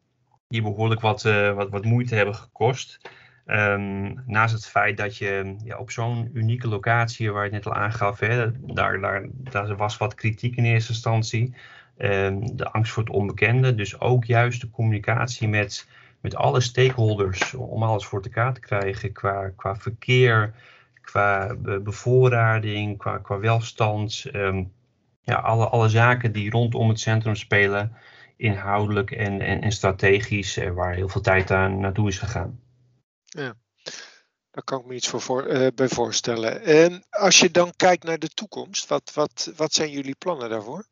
die 0.47 0.61
behoorlijk 0.61 1.01
wat, 1.01 1.21
wat, 1.55 1.69
wat 1.69 1.85
moeite 1.85 2.15
hebben 2.15 2.35
gekost. 2.35 2.99
Ehm, 3.45 4.13
naast 4.25 4.53
het 4.53 4.67
feit 4.67 4.97
dat 4.97 5.17
je 5.17 5.55
ja, 5.63 5.77
op 5.77 5.91
zo'n 5.91 6.29
unieke 6.33 6.67
locatie, 6.67 7.31
waar 7.31 7.45
je 7.45 7.53
het 7.53 7.63
net 7.63 7.73
al 7.73 7.79
aangaf, 7.79 8.19
hè, 8.19 8.51
daar, 8.51 8.99
daar, 8.99 9.25
daar 9.33 9.75
was 9.75 9.97
wat 9.97 10.15
kritiek 10.15 10.55
in 10.55 10.65
eerste 10.65 10.91
instantie. 10.91 11.53
Ehm, 11.97 12.39
de 12.55 12.71
angst 12.71 12.91
voor 12.91 13.03
het 13.03 13.11
onbekende. 13.11 13.75
Dus 13.75 13.99
ook 13.99 14.25
juist 14.25 14.61
de 14.61 14.69
communicatie 14.69 15.47
met, 15.47 15.87
met 16.21 16.35
alle 16.35 16.61
stakeholders 16.61 17.53
om 17.53 17.83
alles 17.83 18.05
voor 18.05 18.21
elkaar 18.21 18.53
te 18.53 18.59
krijgen 18.59 19.11
qua, 19.11 19.49
qua 19.55 19.75
verkeer, 19.75 20.53
qua 21.01 21.55
bevoorrading, 21.81 22.97
qua, 22.97 23.17
qua 23.17 23.39
welstand. 23.39 24.25
Ehm, 24.31 24.63
ja, 25.23 25.35
alle, 25.35 25.67
alle 25.67 25.89
zaken 25.89 26.31
die 26.31 26.49
rondom 26.49 26.89
het 26.89 26.99
centrum 26.99 27.35
spelen, 27.35 27.91
inhoudelijk 28.37 29.11
en, 29.11 29.41
en, 29.41 29.61
en 29.61 29.71
strategisch, 29.71 30.57
eh, 30.57 30.71
waar 30.71 30.93
heel 30.93 31.09
veel 31.09 31.21
tijd 31.21 31.51
aan 31.51 31.79
naartoe 31.79 32.07
is 32.07 32.19
gegaan. 32.19 32.59
Ja, 33.37 33.55
daar 34.51 34.63
kan 34.63 34.79
ik 34.79 34.85
me 34.85 34.93
iets 34.93 35.07
voor, 35.07 35.47
uh, 35.47 35.67
bij 35.75 35.87
voorstellen. 35.87 36.63
En 36.63 37.03
als 37.09 37.39
je 37.39 37.51
dan 37.51 37.73
kijkt 37.75 38.03
naar 38.03 38.19
de 38.19 38.29
toekomst, 38.29 38.87
wat, 38.87 39.11
wat, 39.13 39.51
wat 39.55 39.73
zijn 39.73 39.91
jullie 39.91 40.15
plannen 40.15 40.49
daarvoor? 40.49 40.85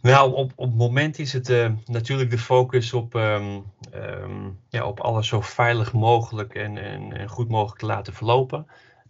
Nou, 0.00 0.34
op, 0.34 0.52
op 0.56 0.66
het 0.66 0.76
moment 0.76 1.18
is 1.18 1.32
het 1.32 1.48
uh, 1.48 1.72
natuurlijk 1.84 2.30
de 2.30 2.38
focus 2.38 2.92
op, 2.92 3.14
um, 3.14 3.64
um, 3.94 4.60
ja, 4.68 4.86
op 4.86 5.00
alles 5.00 5.28
zo 5.28 5.40
veilig 5.40 5.92
mogelijk 5.92 6.54
en, 6.54 6.78
en, 7.12 7.28
goed 7.28 7.48
mogelijk 7.48 7.78
te 7.78 7.86
laten 7.86 8.12
verlopen. 8.12 8.66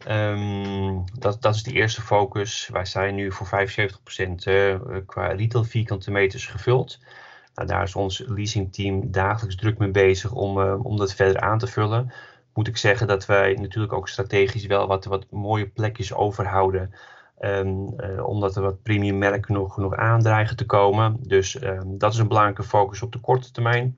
Um, 0.08 1.04
dat, 1.18 1.42
dat 1.42 1.54
is 1.54 1.62
de 1.62 1.72
eerste 1.72 2.02
focus. 2.02 2.68
Wij 2.72 2.84
zijn 2.84 3.14
nu 3.14 3.32
voor 3.32 3.46
75% 3.46 3.48
uh, 4.44 4.76
qua 5.06 5.26
retail 5.26 5.64
vierkante 5.64 6.10
meters 6.10 6.46
gevuld. 6.46 6.98
Nou, 7.54 7.68
daar 7.68 7.82
is 7.82 7.96
ons 7.96 8.24
leasingteam 8.26 9.10
dagelijks 9.10 9.56
druk 9.56 9.78
mee 9.78 9.90
bezig 9.90 10.32
om, 10.32 10.58
uh, 10.58 10.84
om 10.84 10.96
dat 10.96 11.14
verder 11.14 11.40
aan 11.40 11.58
te 11.58 11.66
vullen. 11.66 12.12
Moet 12.54 12.68
ik 12.68 12.76
zeggen 12.76 13.06
dat 13.06 13.26
wij 13.26 13.54
natuurlijk 13.54 13.92
ook 13.92 14.08
strategisch 14.08 14.66
wel 14.66 14.86
wat, 14.86 15.04
wat 15.04 15.26
mooie 15.30 15.68
plekjes 15.68 16.14
overhouden. 16.14 16.94
Um, 17.40 17.94
uh, 18.00 18.26
omdat 18.26 18.56
er 18.56 18.62
wat 18.62 18.82
premium 18.82 19.18
merken 19.18 19.54
nog, 19.54 19.76
nog 19.76 19.94
aandreigen 19.96 20.56
te 20.56 20.66
komen. 20.66 21.16
Dus 21.20 21.62
um, 21.62 21.98
dat 21.98 22.12
is 22.12 22.18
een 22.18 22.28
belangrijke 22.28 22.62
focus 22.62 23.02
op 23.02 23.12
de 23.12 23.20
korte 23.20 23.50
termijn. 23.50 23.96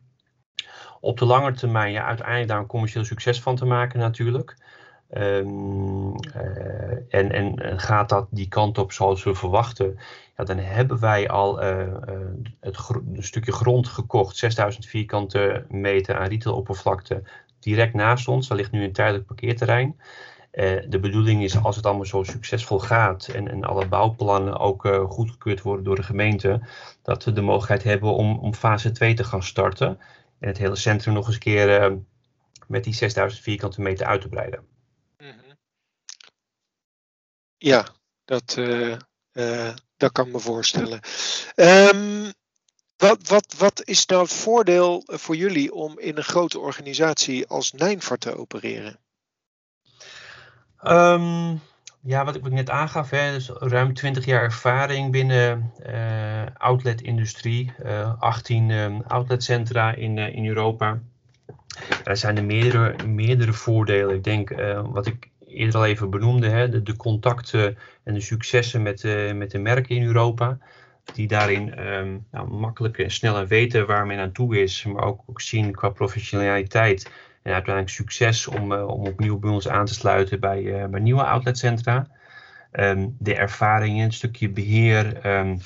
Op 1.00 1.18
de 1.18 1.24
lange 1.24 1.52
termijn, 1.52 1.92
ja, 1.92 2.04
uiteindelijk 2.04 2.48
daar 2.48 2.58
een 2.58 2.66
commercieel 2.66 3.04
succes 3.04 3.40
van 3.40 3.56
te 3.56 3.64
maken 3.64 3.98
natuurlijk. 3.98 4.56
Um, 5.14 6.14
uh, 6.36 7.14
en, 7.14 7.32
en, 7.32 7.80
gaat 7.80 8.08
dat 8.08 8.26
die 8.30 8.48
kant 8.48 8.78
op 8.78 8.92
zoals 8.92 9.24
we 9.24 9.34
verwachten, 9.34 9.98
ja, 10.36 10.44
dan 10.44 10.58
hebben 10.58 11.00
wij 11.00 11.28
al 11.28 11.62
uh, 11.62 11.94
het 12.60 12.88
een 13.14 13.22
stukje 13.22 13.52
grond 13.52 13.88
gekocht, 13.88 14.36
6000 14.36 14.86
vierkante 14.86 15.64
meter 15.68 16.16
aan 16.16 16.28
retailoppervlakte, 16.28 17.22
direct 17.60 17.94
naast 17.94 18.28
ons. 18.28 18.48
Daar 18.48 18.56
ligt 18.56 18.70
nu 18.70 18.84
een 18.84 18.92
tijdelijk 18.92 19.26
parkeerterrein. 19.26 20.00
De 20.88 20.98
bedoeling 21.00 21.42
is, 21.42 21.62
als 21.62 21.76
het 21.76 21.86
allemaal 21.86 22.04
zo 22.04 22.22
succesvol 22.22 22.78
gaat 22.78 23.28
en, 23.28 23.48
en 23.48 23.64
alle 23.64 23.86
bouwplannen 23.88 24.58
ook 24.58 24.84
uh, 24.84 25.10
goedgekeurd 25.10 25.62
worden 25.62 25.84
door 25.84 25.96
de 25.96 26.02
gemeente, 26.02 26.60
dat 27.02 27.24
we 27.24 27.32
de 27.32 27.40
mogelijkheid 27.40 27.82
hebben 27.82 28.14
om, 28.14 28.38
om 28.38 28.54
fase 28.54 28.90
2 28.90 29.14
te 29.14 29.24
gaan 29.24 29.42
starten. 29.42 29.88
En 30.38 30.48
het 30.48 30.58
hele 30.58 30.76
centrum 30.76 31.14
nog 31.14 31.26
eens 31.26 31.34
een 31.34 31.40
keer 31.40 31.98
met 32.66 32.84
die 32.84 32.94
6000 32.94 33.42
vierkante 33.42 33.80
meter 33.80 34.06
uit 34.06 34.20
te 34.20 34.28
breiden. 34.28 34.75
Ja, 37.58 37.86
dat, 38.24 38.58
dat 39.96 40.12
kan 40.12 40.30
me 40.30 40.38
voorstellen. 40.38 41.00
Um, 41.54 42.32
wat, 42.96 43.28
wat, 43.28 43.54
wat 43.58 43.82
is 43.84 44.06
nou 44.06 44.22
het 44.22 44.32
voordeel 44.32 45.02
voor 45.06 45.36
jullie 45.36 45.74
om 45.74 45.98
in 45.98 46.16
een 46.16 46.22
grote 46.24 46.58
organisatie 46.58 47.46
als 47.46 47.72
Nijnvaart 47.72 48.20
te 48.20 48.36
opereren? 48.36 48.98
Um, 50.84 51.60
ja, 52.00 52.24
wat 52.24 52.34
ik 52.34 52.50
net 52.50 52.70
aangaf, 52.70 53.10
hè, 53.10 53.32
dus 53.32 53.48
ruim 53.48 53.94
20 53.94 54.24
jaar 54.24 54.42
ervaring 54.42 55.12
binnen 55.12 55.72
uh, 55.86 56.46
outlet-industrie, 56.58 57.72
uh, 57.84 58.12
18 58.18 58.70
um, 58.70 59.02
outletcentra 59.02 59.94
in, 59.94 60.16
uh, 60.16 60.34
in 60.34 60.46
Europa. 60.46 61.00
Er 62.04 62.16
zijn 62.16 62.36
er 62.36 62.44
meerdere, 62.44 63.06
meerdere 63.06 63.52
voordelen. 63.52 64.14
Ik 64.14 64.24
denk, 64.24 64.50
wat 64.82 65.06
ik 65.06 65.30
eerder 65.56 65.76
al 65.76 65.86
even 65.86 66.10
benoemde, 66.10 66.48
hè, 66.48 66.82
de, 66.82 66.96
contacten 66.96 67.78
en 68.04 68.14
de 68.14 68.20
successen 68.20 68.82
met, 68.82 69.02
met 69.34 69.50
de 69.50 69.58
merken 69.58 69.96
in 69.96 70.06
Europa 70.06 70.58
die 71.14 71.26
daarin 71.26 71.86
um, 71.86 72.26
nou, 72.30 72.50
makkelijk 72.50 72.98
en 72.98 73.10
snel 73.10 73.46
weten 73.46 73.86
waar 73.86 74.06
men 74.06 74.18
aan 74.18 74.32
toe 74.32 74.62
is, 74.62 74.84
maar 74.84 75.04
ook, 75.04 75.22
ook 75.26 75.40
zien 75.40 75.72
qua 75.72 75.88
professionaliteit 75.88 77.10
en 77.42 77.52
uiteindelijk 77.52 77.94
succes 77.94 78.46
om, 78.46 78.72
uh, 78.72 78.88
om 78.88 79.06
opnieuw 79.06 79.38
bij 79.38 79.50
ons 79.50 79.68
aan 79.68 79.86
te 79.86 79.94
sluiten 79.94 80.40
bij, 80.40 80.62
uh, 80.62 80.84
bij 80.84 81.00
nieuwe 81.00 81.24
outletcentra. 81.24 82.06
Um, 82.72 83.16
de 83.18 83.34
ervaring 83.34 83.96
in 83.96 84.02
het 84.02 84.14
stukje 84.14 84.50
beheer, 84.50 85.26
um, 85.38 85.58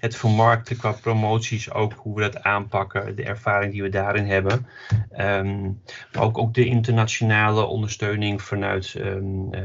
het 0.00 0.16
vermarkten 0.16 0.76
qua 0.76 0.92
promoties, 0.92 1.72
ook 1.72 1.92
hoe 1.92 2.14
we 2.14 2.20
dat 2.20 2.42
aanpakken, 2.42 3.16
de 3.16 3.22
ervaring 3.22 3.72
die 3.72 3.82
we 3.82 3.88
daarin 3.88 4.26
hebben. 4.26 4.66
Um, 5.18 5.80
maar 6.12 6.22
ook, 6.22 6.38
ook 6.38 6.54
de 6.54 6.64
internationale 6.64 7.64
ondersteuning 7.64 8.42
vanuit, 8.42 8.94
um, 8.98 9.54
uh, 9.54 9.60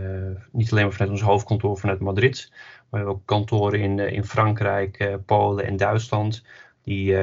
niet 0.51 0.71
alleen 0.71 0.83
maar 0.83 0.93
vanuit 0.93 1.11
ons 1.11 1.21
hoofdkantoor 1.21 1.77
vanuit 1.77 1.99
Madrid, 1.99 2.51
we 2.89 2.97
hebben 2.97 3.15
ook 3.15 3.25
kantoren 3.25 3.79
in, 3.79 3.99
eh, 3.99 4.13
in 4.13 4.25
Frankrijk, 4.25 4.97
eh, 4.97 5.13
Polen 5.25 5.65
en 5.65 5.77
Duitsland. 5.77 6.43
Die 6.83 7.15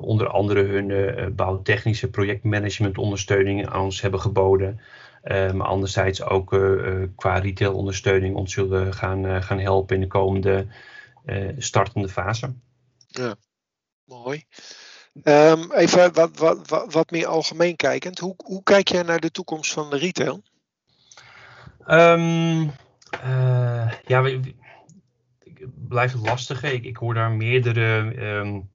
onder 0.00 0.28
andere 0.28 0.62
hun 0.62 1.34
bouwtechnische 1.34 2.10
projectmanagementondersteuning 2.10 3.66
aan 3.68 3.82
ons 3.82 4.00
hebben 4.00 4.20
geboden. 4.20 4.80
Maar 5.22 5.62
anderzijds 5.62 6.22
ook 6.24 6.48
qua 7.16 7.38
retailondersteuning 7.38 8.36
ons 8.36 8.52
zullen 8.52 8.94
gaan, 8.94 9.42
gaan 9.42 9.58
helpen 9.58 9.94
in 9.94 10.00
de 10.00 10.06
komende 10.06 10.66
startende 11.58 12.08
fase. 12.08 12.54
Ja, 13.06 13.36
mooi. 14.04 14.44
Um, 15.22 15.72
even 15.72 16.12
wat, 16.12 16.38
wat, 16.38 16.68
wat, 16.68 16.92
wat, 16.92 17.10
meer 17.10 17.26
algemeen 17.26 17.76
kijkend. 17.76 18.18
Hoe, 18.18 18.34
hoe 18.44 18.62
kijk 18.62 18.88
jij 18.88 19.02
naar 19.02 19.20
de 19.20 19.30
toekomst 19.30 19.72
van 19.72 19.90
de 19.90 19.96
retail? 19.96 20.42
Um, 21.86 22.72
ja, 24.06 24.22
we, 24.22 24.54
blijft 25.88 26.14
lastig. 26.14 26.62
Ik, 26.62 26.84
ik 26.84 26.96
hoor 26.96 27.14
daar 27.14 27.30
meerdere 27.30 28.16
um, 28.26 28.70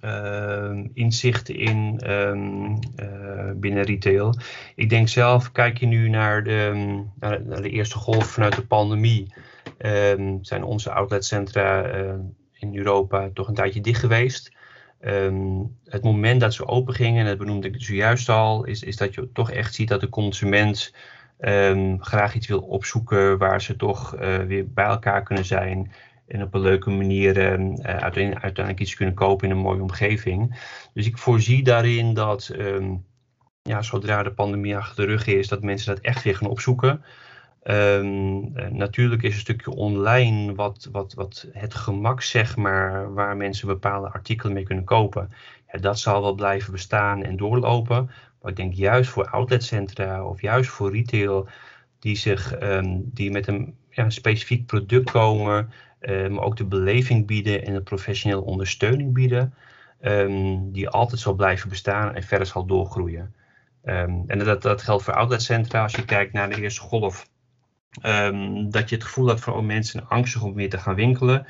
uh, 0.00 0.84
inzichten 0.94 1.56
in 1.56 2.00
uh, 2.06 3.50
binnen 3.54 3.82
retail. 3.82 4.34
Ik 4.74 4.88
denk 4.88 5.08
zelf, 5.08 5.52
kijk 5.52 5.78
je 5.78 5.86
nu 5.86 6.08
naar 6.08 6.44
de, 6.44 6.72
naar 7.18 7.62
de 7.62 7.70
eerste 7.70 7.96
golf 7.96 8.26
vanuit 8.26 8.56
de 8.56 8.66
pandemie, 8.66 9.32
um, 9.78 10.44
zijn 10.44 10.62
onze 10.62 10.92
outletcentra 10.92 11.96
uh, 11.96 12.14
in 12.52 12.76
Europa 12.76 13.30
toch 13.34 13.48
een 13.48 13.54
tijdje 13.54 13.80
dicht 13.80 14.00
geweest. 14.00 14.56
het 15.84 16.02
moment 16.02 16.40
dat 16.40 16.54
ze 16.54 16.66
open 16.66 16.94
gingen, 16.94 17.20
en 17.20 17.26
dat 17.26 17.38
benoemde 17.38 17.68
ik 17.68 17.82
zojuist 17.82 18.28
al, 18.28 18.64
is, 18.64 18.82
is 18.82 18.96
dat 18.96 19.14
je 19.14 19.32
toch 19.32 19.50
echt 19.50 19.74
ziet 19.74 19.88
dat 19.88 20.00
de 20.00 20.08
consument 20.08 20.94
graag 21.98 22.34
iets 22.34 22.46
wil 22.46 22.60
opzoeken 22.60 23.38
waar 23.38 23.62
ze 23.62 23.76
toch 23.76 24.14
uh, 24.20 24.36
weer 24.36 24.72
bij 24.72 24.84
elkaar 24.84 25.22
kunnen 25.22 25.44
zijn 25.44 25.92
en 26.26 26.42
op 26.42 26.54
een 26.54 26.60
leuke 26.60 26.90
manier 26.90 27.36
uh, 27.36 27.76
uiteindelijk, 27.82 28.80
iets 28.80 28.94
kunnen 28.94 29.14
kopen 29.14 29.48
in 29.48 29.56
een 29.56 29.62
mooie 29.62 29.82
omgeving. 29.82 30.60
Dus 30.94 31.06
ik 31.06 31.18
voorzie 31.18 31.62
daarin 31.62 32.14
dat 32.14 32.50
ja, 33.62 33.82
zodra 33.82 34.22
de 34.22 34.32
pandemie 34.32 34.76
achter 34.76 35.06
de 35.06 35.12
rug 35.12 35.26
is, 35.26 35.48
dat 35.48 35.62
mensen 35.62 35.94
dat 35.94 36.04
echt 36.04 36.22
weer 36.22 36.36
gaan 36.36 36.48
opzoeken. 36.48 37.04
Um, 37.70 38.56
uh, 38.56 38.66
natuurlijk 38.70 39.22
is 39.22 39.34
een 39.34 39.40
stukje 39.40 39.70
online 39.70 40.54
wat, 40.54 40.88
wat, 40.92 41.14
wat 41.14 41.48
het 41.52 41.74
gemak, 41.74 42.22
zeg 42.22 42.56
maar, 42.56 43.14
waar 43.14 43.36
mensen 43.36 43.66
bepaalde 43.66 44.08
artikelen 44.08 44.52
mee 44.52 44.62
kunnen 44.62 44.84
kopen. 44.84 45.30
Ja, 45.72 45.78
dat 45.78 45.98
zal 45.98 46.22
wel 46.22 46.34
blijven 46.34 46.72
bestaan 46.72 47.22
en 47.22 47.36
doorlopen. 47.36 48.10
Maar 48.40 48.50
ik 48.50 48.56
denk 48.56 48.74
juist 48.74 49.10
voor 49.10 49.28
outletcentra 49.30 50.24
of 50.24 50.40
juist 50.40 50.70
voor 50.70 50.92
retail 50.92 51.48
die, 51.98 52.16
zich, 52.16 52.60
um, 52.62 53.10
die 53.14 53.30
met 53.30 53.46
een 53.46 53.74
ja, 53.90 54.10
specifiek 54.10 54.66
product 54.66 55.10
komen, 55.10 55.70
uh, 56.00 56.28
maar 56.28 56.44
ook 56.44 56.56
de 56.56 56.64
beleving 56.64 57.26
bieden 57.26 57.64
en 57.64 57.74
de 57.74 57.82
professionele 57.82 58.42
ondersteuning 58.42 59.12
bieden, 59.12 59.54
um, 60.00 60.72
die 60.72 60.88
altijd 60.88 61.20
zal 61.20 61.34
blijven 61.34 61.68
bestaan 61.68 62.14
en 62.14 62.22
verder 62.22 62.46
zal 62.46 62.66
doorgroeien. 62.66 63.34
En 63.82 64.38
dat, 64.38 64.62
dat 64.62 64.82
geldt 64.82 65.02
voor 65.02 65.14
outletcentra. 65.14 65.82
Als 65.82 65.94
je 65.94 66.04
kijkt 66.04 66.32
naar 66.32 66.48
de 66.48 66.60
eerste 66.60 66.80
golf, 66.80 67.28
um, 68.02 68.70
dat 68.70 68.88
je 68.88 68.94
het 68.94 69.04
gevoel 69.04 69.26
hebt 69.26 69.40
van 69.40 69.66
mensen 69.66 70.08
angstig 70.08 70.42
om 70.42 70.54
weer 70.54 70.70
te 70.70 70.78
gaan 70.78 70.94
winkelen. 70.94 71.46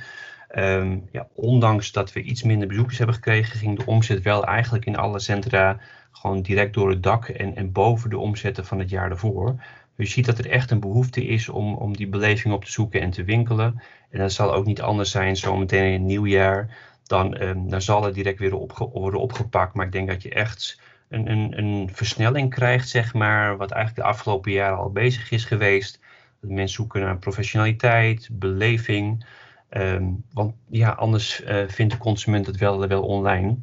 ja, 1.12 1.28
ondanks 1.34 1.92
dat 1.92 2.12
we 2.12 2.22
iets 2.22 2.42
minder 2.42 2.68
bezoekers 2.68 2.98
hebben 2.98 3.16
gekregen, 3.16 3.58
ging 3.58 3.78
de 3.78 3.86
omzet 3.86 4.22
wel 4.22 4.44
eigenlijk 4.46 4.86
in 4.86 4.96
alle 4.96 5.18
centra 5.18 5.80
gewoon 6.12 6.42
direct 6.42 6.74
door 6.74 6.90
het 6.90 7.02
dak 7.02 7.28
en, 7.28 7.56
en 7.56 7.72
boven 7.72 8.10
de 8.10 8.18
omzetten 8.18 8.66
van 8.66 8.78
het 8.78 8.90
jaar 8.90 9.08
daarvoor. 9.08 9.62
Je 9.96 10.06
ziet 10.06 10.26
dat 10.26 10.38
er 10.38 10.50
echt 10.50 10.70
een 10.70 10.80
behoefte 10.80 11.26
is 11.26 11.48
om, 11.48 11.74
om 11.74 11.96
die 11.96 12.08
beleving 12.08 12.54
op 12.54 12.64
te 12.64 12.70
zoeken 12.70 13.00
en 13.00 13.10
te 13.10 13.24
winkelen. 13.24 13.82
En 14.10 14.18
dat 14.18 14.32
zal 14.32 14.54
ook 14.54 14.66
niet 14.66 14.80
anders 14.80 15.10
zijn 15.10 15.36
zometeen 15.36 15.84
in 15.84 15.92
het 15.92 16.02
nieuwjaar. 16.02 16.76
dan, 17.04 17.34
ehm, 17.36 17.68
dan 17.68 17.82
zal 17.82 18.04
het 18.04 18.14
direct 18.14 18.38
weer 18.38 18.50
worden 18.76 19.20
opgepakt. 19.20 19.74
Maar 19.74 19.86
ik 19.86 19.92
denk 19.92 20.08
dat 20.08 20.22
je 20.22 20.30
echt 20.30 20.80
een, 21.08 21.30
een, 21.30 21.58
een 21.58 21.90
versnelling 21.92 22.50
krijgt, 22.50 22.88
zeg 22.88 23.14
maar, 23.14 23.56
wat 23.56 23.70
eigenlijk 23.70 24.02
de 24.06 24.12
afgelopen 24.12 24.52
jaren 24.52 24.78
al 24.78 24.90
bezig 24.90 25.30
is 25.30 25.44
geweest. 25.44 26.00
Dat 26.40 26.50
mensen 26.50 26.76
zoeken 26.76 27.00
naar 27.00 27.18
professionaliteit, 27.18 28.28
beleving. 28.32 29.26
Ehm, 29.68 30.10
want 30.32 30.54
ja, 30.68 30.90
anders 30.90 31.42
uh, 31.44 31.68
vindt 31.68 31.92
de 31.92 31.98
consument 31.98 32.46
het 32.46 32.56
wel, 32.56 32.86
wel 32.86 33.02
online. 33.02 33.56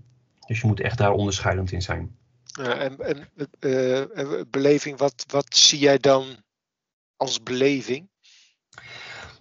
Dus 0.47 0.61
je 0.61 0.67
moet 0.67 0.79
echt 0.79 0.97
daar 0.97 1.11
onderscheidend 1.11 1.71
in 1.71 1.81
zijn. 1.81 2.15
en, 2.59 2.99
en 2.99 3.27
uh, 3.59 4.41
beleving, 4.49 4.97
wat, 4.97 5.25
wat 5.27 5.55
zie 5.55 5.79
jij 5.79 5.97
dan 5.97 6.25
als 7.17 7.43
beleving? 7.43 8.09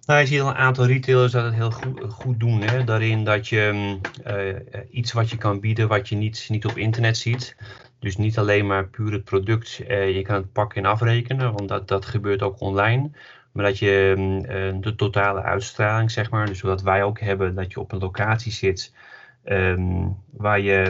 Nou, 0.06 0.20
je 0.20 0.26
ziet 0.26 0.40
al 0.40 0.48
een 0.48 0.54
aantal 0.54 0.86
retailers 0.86 1.32
dat 1.32 1.44
het 1.44 1.54
heel 1.54 1.70
goed, 1.70 2.00
goed 2.08 2.40
doen. 2.40 2.60
Hè? 2.60 2.84
Daarin 2.84 3.24
dat 3.24 3.48
je 3.48 3.98
uh, 4.26 4.78
iets 4.90 5.12
wat 5.12 5.30
je 5.30 5.36
kan 5.36 5.60
bieden 5.60 5.88
wat 5.88 6.08
je 6.08 6.16
niet, 6.16 6.46
niet 6.48 6.64
op 6.64 6.76
internet 6.76 7.16
ziet. 7.16 7.56
Dus 8.04 8.16
niet 8.16 8.38
alleen 8.38 8.66
maar 8.66 8.86
puur 8.86 9.12
het 9.12 9.24
product, 9.24 9.80
uh, 9.88 10.16
je 10.16 10.22
kan 10.22 10.34
het 10.34 10.52
pakken 10.52 10.84
en 10.84 10.90
afrekenen, 10.90 11.52
want 11.52 11.68
dat, 11.68 11.88
dat 11.88 12.04
gebeurt 12.04 12.42
ook 12.42 12.60
online. 12.60 13.10
Maar 13.52 13.64
dat 13.64 13.78
je 13.78 14.14
uh, 14.16 14.82
de 14.82 14.94
totale 14.94 15.42
uitstraling, 15.42 16.10
zeg 16.10 16.30
maar, 16.30 16.46
dus 16.46 16.60
wat 16.60 16.82
wij 16.82 17.02
ook 17.02 17.20
hebben, 17.20 17.54
dat 17.54 17.72
je 17.72 17.80
op 17.80 17.92
een 17.92 17.98
locatie 17.98 18.52
zit 18.52 18.94
um, 19.44 20.16
waar 20.30 20.60
je 20.60 20.82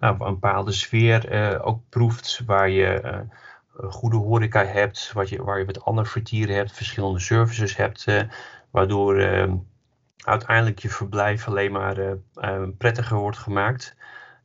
nou, 0.00 0.16
een 0.18 0.18
bepaalde 0.18 0.72
sfeer 0.72 1.60
ook 1.62 1.80
proeft, 1.88 2.42
waar 2.46 2.70
je 2.70 3.24
goede 3.76 4.16
horeca 4.16 4.64
hebt, 4.64 5.10
wat 5.12 5.28
je, 5.28 5.42
waar 5.42 5.58
je 5.58 5.64
wat 5.64 5.84
ander 5.84 6.06
vertier 6.06 6.48
hebt, 6.48 6.72
verschillende 6.72 7.20
services 7.20 7.76
hebt, 7.76 8.06
waardoor 8.70 9.20
uh, 9.20 9.52
uiteindelijk 10.16 10.78
je 10.78 10.88
verblijf 10.88 11.48
alleen 11.48 11.72
maar 11.72 11.96
prettiger 12.78 13.16
wordt 13.16 13.38
gemaakt. 13.38 13.96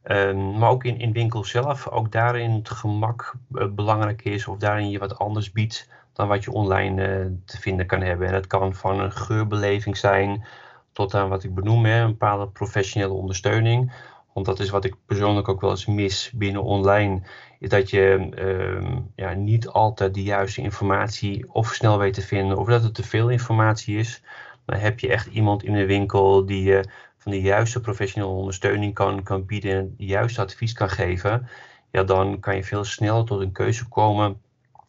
Ehm, 0.08 0.58
maar 0.58 0.70
ook 0.70 0.84
in, 0.84 1.00
in 1.00 1.12
winkels 1.12 1.50
zelf, 1.50 1.88
ook 1.88 2.12
daarin 2.12 2.52
het 2.52 2.70
gemak 2.70 3.34
belangrijk 3.72 4.26
is 4.26 4.48
of 4.48 4.58
daarin 4.58 4.89
je 4.89 5.00
wat 5.00 5.20
anders 5.20 5.52
biedt 5.52 5.89
dan 6.13 6.28
wat 6.28 6.43
je 6.43 6.52
online 6.52 7.32
te 7.46 7.60
vinden 7.60 7.86
kan 7.86 8.02
hebben. 8.02 8.28
En 8.28 8.34
dat 8.34 8.48
kan 8.48 8.76
van 8.76 9.00
een 9.00 9.12
geurbeleving 9.12 9.98
zijn 9.98 10.46
tot 10.91 11.13
aan 11.13 11.30
wat 11.30 11.43
ik 11.43 11.56
benoem, 11.56 11.86
hè, 11.86 12.02
een 12.02 12.08
bepaalde 12.08 12.48
professionele 12.48 13.13
ondersteuning. 13.13 13.91
Want 14.34 14.46
dat 14.46 14.60
is 14.60 14.70
wat 14.70 14.86
ik 14.86 14.96
persoonlijk 15.06 15.48
ook 15.48 15.62
wel 15.62 15.70
eens 15.70 15.86
mis 15.86 16.32
binnen 16.36 16.63
online 16.63 17.22
is 17.60 17.70
dat 17.70 17.89
je 17.89 18.30
ehm, 18.36 19.00
ja, 19.15 19.34
niet 19.34 19.67
altijd 19.67 20.13
de 20.13 20.24
juiste 20.24 20.62
informatie 20.62 21.54
of 21.54 21.74
snel 21.74 21.98
weet 21.98 22.13
te 22.13 22.22
vinden, 22.22 22.58
of 22.58 22.67
dat 22.67 22.84
het 22.84 22.93
te 22.93 23.04
veel 23.04 23.30
informatie 23.30 23.98
is. 23.98 24.24
Dan 24.65 24.80
heb 24.80 25.00
je 25.00 25.10
echt 25.10 25.28
iemand 25.28 25.63
in 25.63 25.74
de 25.74 25.86
winkel 25.86 26.46
die 26.46 26.63
je 26.63 26.89
van 27.17 27.32
de 27.32 27.41
juiste 27.41 27.82
professionele 27.82 28.32
ondersteuning 28.34 28.93
kan, 28.93 29.23
kan 29.23 29.45
bieden 29.45 29.71
en 29.71 29.77
het 29.77 29.93
juiste 29.97 30.41
advies 30.41 30.73
kan 30.73 30.89
geven. 30.89 31.49
Ja, 31.91 32.03
dan 32.03 32.39
kan 32.39 32.56
je 32.56 32.63
veel 32.63 32.84
sneller 32.84 33.25
tot 33.25 33.41
een 33.41 33.51
keuze 33.51 33.88
komen. 33.88 34.41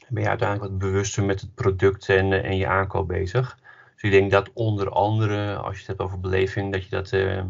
Ben 0.08 0.22
je 0.22 0.28
uiteindelijk 0.28 0.70
wat 0.70 0.78
bewuster 0.78 1.24
met 1.24 1.40
het 1.40 1.54
product 1.54 2.08
en, 2.08 2.32
en 2.44 2.56
je 2.56 2.66
aankoop 2.66 3.08
bezig. 3.08 3.58
Dus 3.94 4.02
ik 4.02 4.10
denk 4.10 4.30
dat 4.30 4.50
onder 4.52 4.90
andere, 4.90 5.56
als 5.56 5.72
je 5.72 5.78
het 5.78 5.86
hebt 5.86 6.00
over 6.00 6.20
beleving, 6.20 6.72
dat 6.72 6.84
je 6.84 6.90
dat 6.90 7.12
uh, 7.12 7.42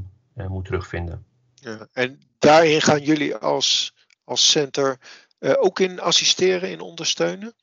moet 0.48 0.64
terugvinden. 0.64 1.24
Ja, 1.54 1.88
en 1.92 2.20
daarin 2.38 2.80
gaan 2.80 3.02
jullie 3.02 3.34
als 3.36 3.92
als 4.28 4.50
center 4.50 4.98
ook 5.40 5.80
in 5.80 6.00
assisteren, 6.00 6.70
in 6.70 6.80
ondersteunen? 6.80 7.54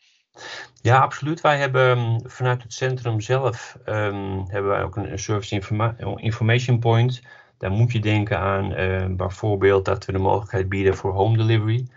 Ja, 0.81 0.99
absoluut. 0.99 1.41
Wij 1.41 1.57
hebben 1.57 1.97
um, 1.97 2.19
vanuit 2.29 2.63
het 2.63 2.73
centrum 2.73 3.21
zelf 3.21 3.77
um, 3.85 4.45
hebben 4.47 4.71
wij 4.71 4.83
ook 4.83 4.95
een, 4.95 5.19
service 5.19 5.55
informa 5.55 5.95
information 6.15 6.79
point. 6.79 7.21
Daar 7.57 7.71
moet 7.71 7.91
je 7.91 7.99
denken 7.99 8.39
aan 8.39 8.79
uh, 8.79 9.05
bijvoorbeeld 9.09 9.85
dat 9.85 10.05
we 10.05 10.11
de 10.11 10.17
mogelijkheid 10.17 10.69
bieden 10.69 10.95
voor 10.95 11.11
home 11.13 11.37
delivery. 11.37 11.87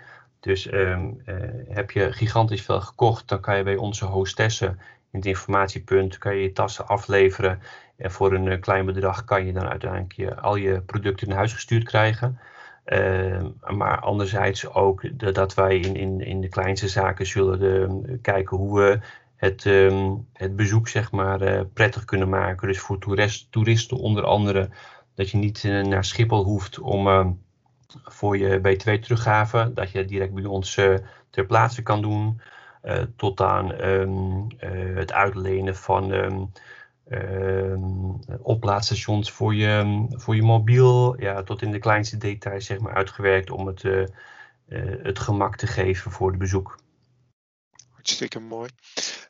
Dus 0.40 0.66
uh, 0.66 0.98
heb 1.68 1.90
je 1.90 2.12
gigantisch 2.12 2.62
veel 2.62 2.80
gekocht, 2.80 3.28
dan 3.28 3.40
kan 3.40 3.56
je 3.56 3.62
bij 3.62 3.76
onze 3.76 4.04
hostessen 4.04 4.68
in 5.10 5.18
het 5.18 5.26
informatiepunt 5.26 6.18
kan 6.18 6.36
je, 6.36 6.42
je 6.42 6.52
tassen 6.52 6.86
afleveren. 6.86 7.60
En 7.96 8.10
voor 8.10 8.32
een 8.32 8.60
klein 8.60 8.86
bedrag 8.86 9.24
kan 9.24 9.46
je 9.46 9.52
dan 9.52 9.68
uiteindelijk 9.68 10.38
al 10.40 10.56
je 10.56 10.80
producten 10.80 11.28
naar 11.28 11.36
huis 11.36 11.52
gestuurd 11.52 11.84
krijgen. 11.84 12.38
Ehm, 12.88 13.46
maar 13.76 14.00
anderzijds 14.00 14.68
ook 14.68 15.32
dat 15.34 15.54
wij 15.54 15.78
in, 15.78 15.96
in, 15.96 16.20
in 16.20 16.40
de 16.40 16.48
kleinste 16.48 16.88
zaken 16.88 17.26
zullen 17.26 17.58
de, 17.58 18.18
kijken 18.22 18.56
hoe 18.56 18.80
we 18.80 18.98
het, 19.36 19.64
um, 19.64 20.26
het 20.32 20.56
bezoek 20.56 20.88
zeg 20.88 21.12
maar, 21.12 21.42
uh, 21.42 21.60
prettig 21.72 22.04
kunnen 22.04 22.28
maken. 22.28 22.68
Dus 22.68 22.78
voor 22.78 22.98
toerist, 22.98 23.52
toeristen 23.52 23.96
onder 23.96 24.24
andere 24.24 24.68
dat 25.14 25.30
je 25.30 25.36
niet 25.36 25.64
uh, 25.64 25.84
naar 25.84 26.04
Schiphol 26.04 26.44
hoeft 26.44 26.78
om 26.78 27.38
voor 28.04 28.38
je 28.38 28.58
B2 28.58 29.72
dat 29.74 29.90
je 29.90 30.04
direct 30.04 30.34
bij 30.34 30.44
ons 30.44 30.76
eh, 30.76 30.94
ter 31.30 31.46
plaatse 31.46 31.82
kan 31.82 32.02
doen. 32.02 32.40
tot 33.16 33.40
aan 33.40 33.72
het 34.94 35.12
uitlenen 35.12 35.76
van 35.76 36.12
oplaadstations 38.42 39.30
voor 39.30 39.54
je, 39.54 40.06
voor 40.08 40.36
je 40.36 40.42
mobiel, 40.42 41.20
ja, 41.20 41.42
tot 41.42 41.62
in 41.62 41.70
de 41.70 41.78
kleinste 41.78 42.16
details 42.16 42.66
zeg 42.66 42.78
maar, 42.78 42.94
uitgewerkt 42.94 43.50
om 43.50 43.66
het, 43.66 43.82
uh, 43.82 44.04
het 45.02 45.18
gemak 45.18 45.56
te 45.56 45.66
geven 45.66 46.10
voor 46.10 46.32
de 46.32 46.38
bezoek. 46.38 46.78
Hartstikke 47.90 48.40
mooi. 48.40 48.70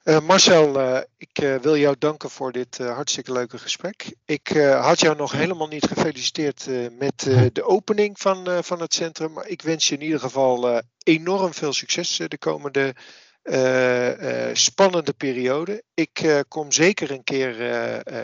Uh, 0.04 0.20
Marcel, 0.20 0.96
ik 1.16 1.58
wil 1.62 1.76
jou 1.76 1.96
danken 1.98 2.30
voor 2.30 2.52
dit 2.52 2.78
hartstikke 2.78 3.32
leuke 3.32 3.58
gesprek. 3.58 4.14
Ik 4.24 4.48
had 4.80 5.00
jou 5.00 5.16
nog 5.16 5.32
helemaal 5.32 5.68
niet 5.68 5.86
gefeliciteerd 5.86 6.68
met 6.98 7.20
de 7.52 7.62
opening 7.64 8.18
van, 8.20 8.64
van 8.64 8.80
het 8.80 8.94
centrum, 8.94 9.32
maar 9.32 9.46
ik 9.46 9.62
wens 9.62 9.88
je 9.88 9.94
in 9.94 10.02
ieder 10.02 10.20
geval 10.20 10.82
enorm 11.04 11.54
veel 11.54 11.72
succes 11.72 12.16
de 12.16 12.38
komende 12.38 12.94
uh, 13.50 14.54
spannende 14.54 15.12
periode. 15.12 15.82
Ik 15.94 16.22
uh, 16.22 16.40
kom 16.48 16.72
zeker 16.72 17.10
een 17.10 17.24
keer 17.24 17.54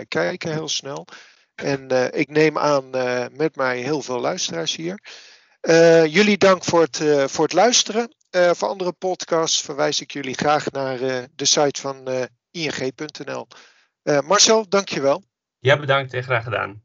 kijken, 0.09 0.53
heel 0.53 0.69
snel. 0.69 1.07
En 1.55 2.11
ik 2.15 2.29
neem 2.29 2.59
aan 2.59 2.91
met 3.37 3.57
mij 3.57 3.79
heel 3.79 4.03
veel 4.03 4.21
luisteraars 4.21 4.77
hier. 4.77 5.01
jullie 6.09 6.39
dank 6.39 6.65
voor 6.65 6.81
het, 6.81 7.03
voor 7.31 7.45
het 7.45 7.53
luisteren. 7.53 8.15
voor 8.31 8.69
andere 8.69 8.93
podcasts 8.93 9.63
verwijs 9.63 10.01
ik 10.01 10.13
jullie 10.13 10.35
graag 10.35 10.71
naar 10.71 10.99
de 11.35 11.45
site 11.45 11.81
van 11.81 12.29
ing.nl. 12.51 13.47
Marcel, 14.03 14.69
dankjewel. 14.69 15.23
Ja, 15.59 15.79
bedankt 15.79 16.15
en 16.15 16.23
graag 16.23 16.45
gedaan. 16.45 16.83